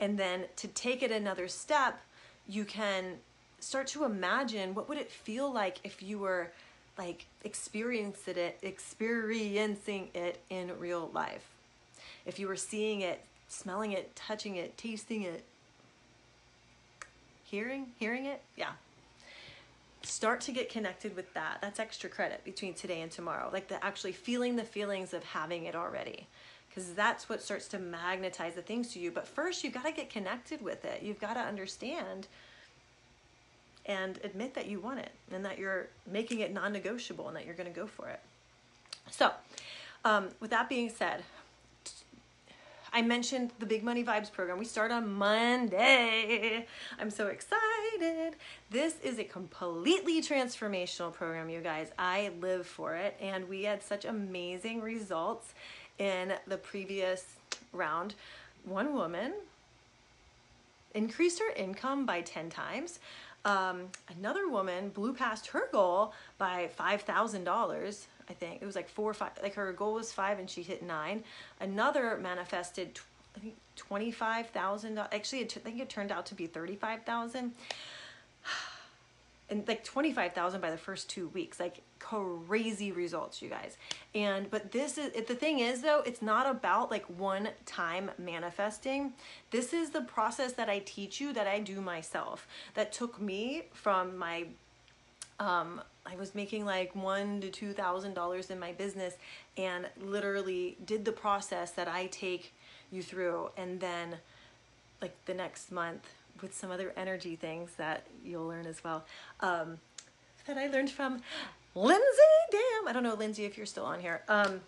[0.00, 2.00] And then to take it another step,
[2.48, 3.18] you can
[3.64, 6.50] start to imagine what would it feel like if you were
[6.98, 11.48] like experiencing it experiencing it in real life?
[12.26, 15.44] If you were seeing it smelling it touching it tasting it?
[17.44, 18.42] Hearing hearing it?
[18.56, 18.72] Yeah.
[20.02, 21.58] Start to get connected with that.
[21.62, 25.64] That's extra credit between today and tomorrow like the actually feeling the feelings of having
[25.64, 26.26] it already.
[26.68, 29.10] Because that's what starts to magnetize the things to you.
[29.10, 31.02] But first you've got to get connected with it.
[31.02, 32.26] You've got to understand
[33.86, 37.44] and admit that you want it and that you're making it non negotiable and that
[37.44, 38.20] you're going to go for it.
[39.10, 39.30] So,
[40.04, 41.22] um, with that being said,
[42.96, 44.56] I mentioned the Big Money Vibes program.
[44.56, 46.64] We start on Monday.
[47.00, 48.36] I'm so excited.
[48.70, 51.90] This is a completely transformational program, you guys.
[51.98, 55.54] I live for it, and we had such amazing results
[55.98, 57.34] in the previous
[57.72, 58.14] round.
[58.64, 59.32] One woman
[60.94, 63.00] increased her income by 10 times.
[63.44, 68.06] Um, another woman blew past her goal by $5,000.
[68.28, 70.62] I think it was like four or five, like her goal was five and she
[70.62, 71.22] hit nine.
[71.60, 72.98] Another manifested,
[73.36, 74.98] I think $25,000.
[75.12, 77.52] Actually, I think it turned out to be 35,000
[79.50, 81.60] and like 25,000 by the first two weeks.
[81.60, 83.76] Like crazy results, you guys.
[84.14, 89.12] And but this is the thing is though, it's not about like one time manifesting.
[89.50, 92.46] This is the process that I teach you that I do myself.
[92.74, 94.46] That took me from my
[95.40, 99.14] um I was making like one to two thousand dollars in my business
[99.56, 102.54] and literally did the process that I take
[102.90, 104.16] you through and then
[105.00, 106.08] like the next month
[106.40, 109.04] with some other energy things that you'll learn as well
[109.40, 109.78] um,
[110.46, 111.20] that I learned from
[111.74, 112.02] Lindsay.
[112.50, 114.22] Damn, I don't know, Lindsay, if you're still on here.
[114.28, 114.60] Um,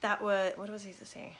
[0.00, 1.32] that was what was he saying?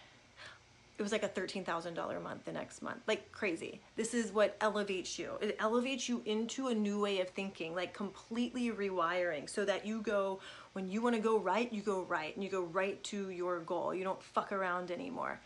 [0.99, 3.81] It was like a thirteen thousand dollar month the next month, like crazy.
[3.97, 5.33] This is what elevates you.
[5.43, 10.01] It elevates you into a new way of thinking, like completely rewiring, so that you
[10.01, 10.41] go
[10.73, 13.61] when you want to go right, you go right, and you go right to your
[13.61, 13.95] goal.
[13.95, 15.39] You don't fuck around anymore.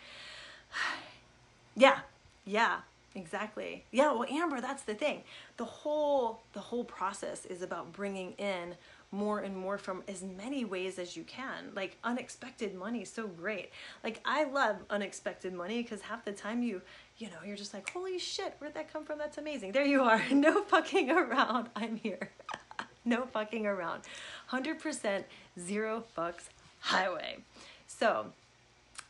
[1.75, 2.01] yeah,
[2.45, 2.79] yeah.
[3.15, 3.85] Exactly.
[3.91, 5.23] Yeah, well Amber, that's the thing.
[5.57, 8.77] The whole the whole process is about bringing in
[9.13, 11.73] more and more from as many ways as you can.
[11.75, 13.71] Like unexpected money is so great.
[14.05, 16.83] Like I love unexpected money because half the time you
[17.19, 19.19] you know, you're just like, "Holy shit, where'd that come from?
[19.19, 20.23] That's amazing." There you are.
[20.31, 21.69] No fucking around.
[21.77, 22.31] I'm here.
[23.05, 24.03] no fucking around.
[24.51, 25.25] 100%
[25.59, 26.45] zero fucks
[26.79, 27.39] highway.
[27.87, 28.33] So,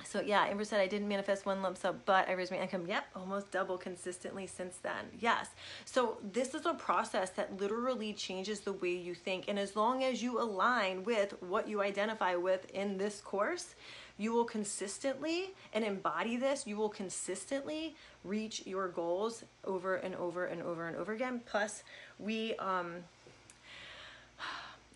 [0.05, 2.87] so yeah, Amber said I didn't manifest one lump sum, but I raised my income.
[2.87, 5.07] Yep, almost double consistently since then.
[5.19, 5.49] Yes.
[5.85, 9.47] So this is a process that literally changes the way you think.
[9.49, 13.75] And as long as you align with what you identify with in this course,
[14.19, 20.45] you will consistently and embody this, you will consistently reach your goals over and over
[20.45, 21.41] and over and over again.
[21.47, 21.83] Plus,
[22.19, 22.97] we um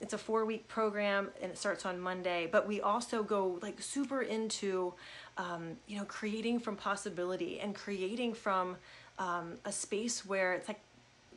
[0.01, 3.81] it's a four week program and it starts on Monday, but we also go like
[3.81, 4.95] super into,
[5.39, 8.77] um, you know, creating from possibility and creating from
[9.19, 10.81] um, a space where it's like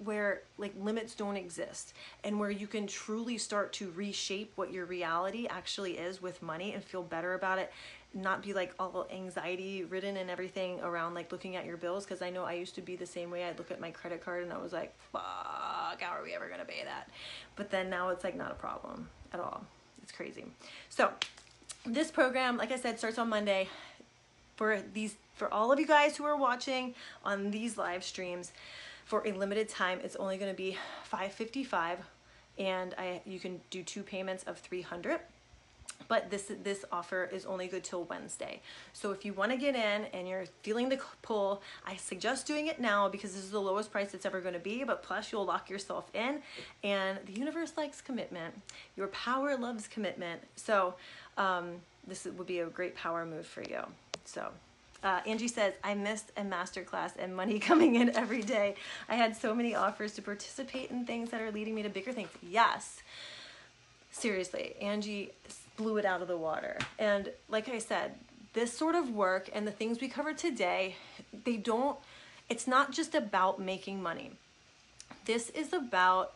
[0.04, 1.94] where like limits don't exist
[2.24, 6.74] and where you can truly start to reshape what your reality actually is with money
[6.74, 7.72] and feel better about it
[8.14, 12.22] not be like all anxiety ridden and everything around like looking at your bills because
[12.22, 13.44] I know I used to be the same way.
[13.44, 16.50] I'd look at my credit card and I was like, fuck, how are we ever
[16.50, 17.10] gonna pay that?
[17.56, 19.64] But then now it's like not a problem at all.
[20.02, 20.46] It's crazy.
[20.90, 21.12] So,
[21.86, 23.70] this program, like I said, starts on Monday.
[24.56, 28.52] For these, for all of you guys who are watching on these live streams,
[29.06, 32.00] for a limited time, it's only to be 555
[32.58, 35.20] and I you can do two payments of 300
[36.08, 38.62] but this this offer is only good till Wednesday.
[38.94, 42.68] So if you want to get in and you're feeling the pull, I suggest doing
[42.68, 44.84] it now because this is the lowest price it's ever going to be.
[44.84, 46.42] But plus, you'll lock yourself in,
[46.84, 48.54] and the universe likes commitment.
[48.96, 50.42] Your power loves commitment.
[50.56, 50.96] So
[51.38, 51.76] um,
[52.08, 53.82] this would be a great power move for you.
[54.26, 54.50] So
[55.04, 58.76] uh, Angie says, I missed a masterclass and money coming in every day.
[59.10, 62.12] I had so many offers to participate in things that are leading me to bigger
[62.12, 62.30] things.
[62.42, 63.02] Yes.
[64.12, 65.32] Seriously, Angie
[65.78, 66.78] blew it out of the water.
[67.00, 68.16] And like I said,
[68.54, 70.96] this sort of work and the things we covered today,
[71.46, 71.98] they don't,
[72.50, 74.32] it's not just about making money.
[75.26, 76.34] This is about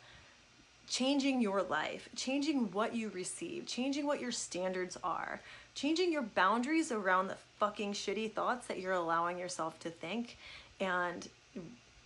[0.87, 5.41] changing your life, changing what you receive, changing what your standards are,
[5.73, 10.37] changing your boundaries around the fucking shitty thoughts that you're allowing yourself to think
[10.79, 11.29] and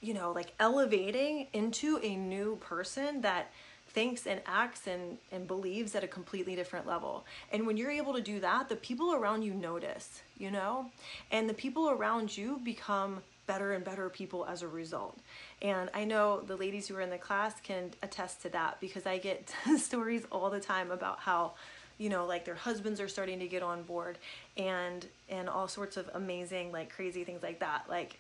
[0.01, 3.51] you know like elevating into a new person that
[3.95, 7.25] thinks and acts and and believes at a completely different level.
[7.51, 10.91] And when you're able to do that the people around you notice you know?
[11.31, 15.17] And the people around you become better and better people as a result.
[15.61, 19.05] And i know the ladies who are in the class can attest to that because
[19.05, 21.53] i get stories all the time about how
[21.97, 24.17] you know like their husbands are starting to get on board
[24.57, 27.85] and and all sorts of amazing like crazy things like that.
[27.89, 28.19] Like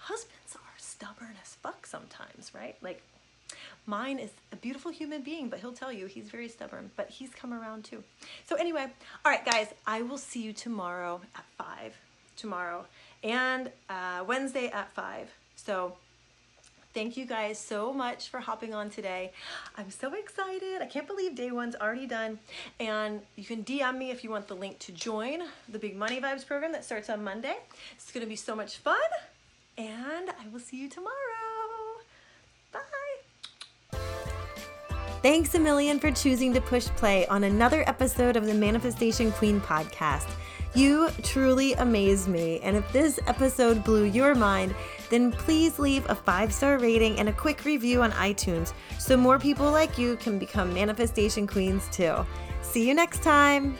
[0.00, 2.76] husbands are stubborn as fuck sometimes right?
[2.82, 3.02] Like
[3.86, 7.30] mine is a beautiful human being but he'll tell you he's very stubborn but he's
[7.30, 8.02] come around too
[8.46, 8.86] so anyway
[9.24, 11.96] all right guys i will see you tomorrow at five
[12.36, 12.84] tomorrow
[13.24, 15.94] and uh, wednesday at five so
[16.94, 19.32] Thank you guys so much for hopping on today.
[19.78, 20.82] I'm so excited.
[20.82, 22.38] I can't believe day one's already done.
[22.78, 26.20] And you can DM me if you want the link to join the Big Money
[26.20, 27.56] Vibes program that starts on Monday.
[27.94, 28.98] It's to be so much fun.
[29.78, 31.61] And I will see you tomorrow.
[35.22, 39.60] Thanks a million for choosing to push play on another episode of the Manifestation Queen
[39.60, 40.28] podcast.
[40.74, 42.58] You truly amaze me.
[42.64, 44.74] And if this episode blew your mind,
[45.10, 49.38] then please leave a five star rating and a quick review on iTunes so more
[49.38, 52.26] people like you can become manifestation queens too.
[52.62, 53.78] See you next time.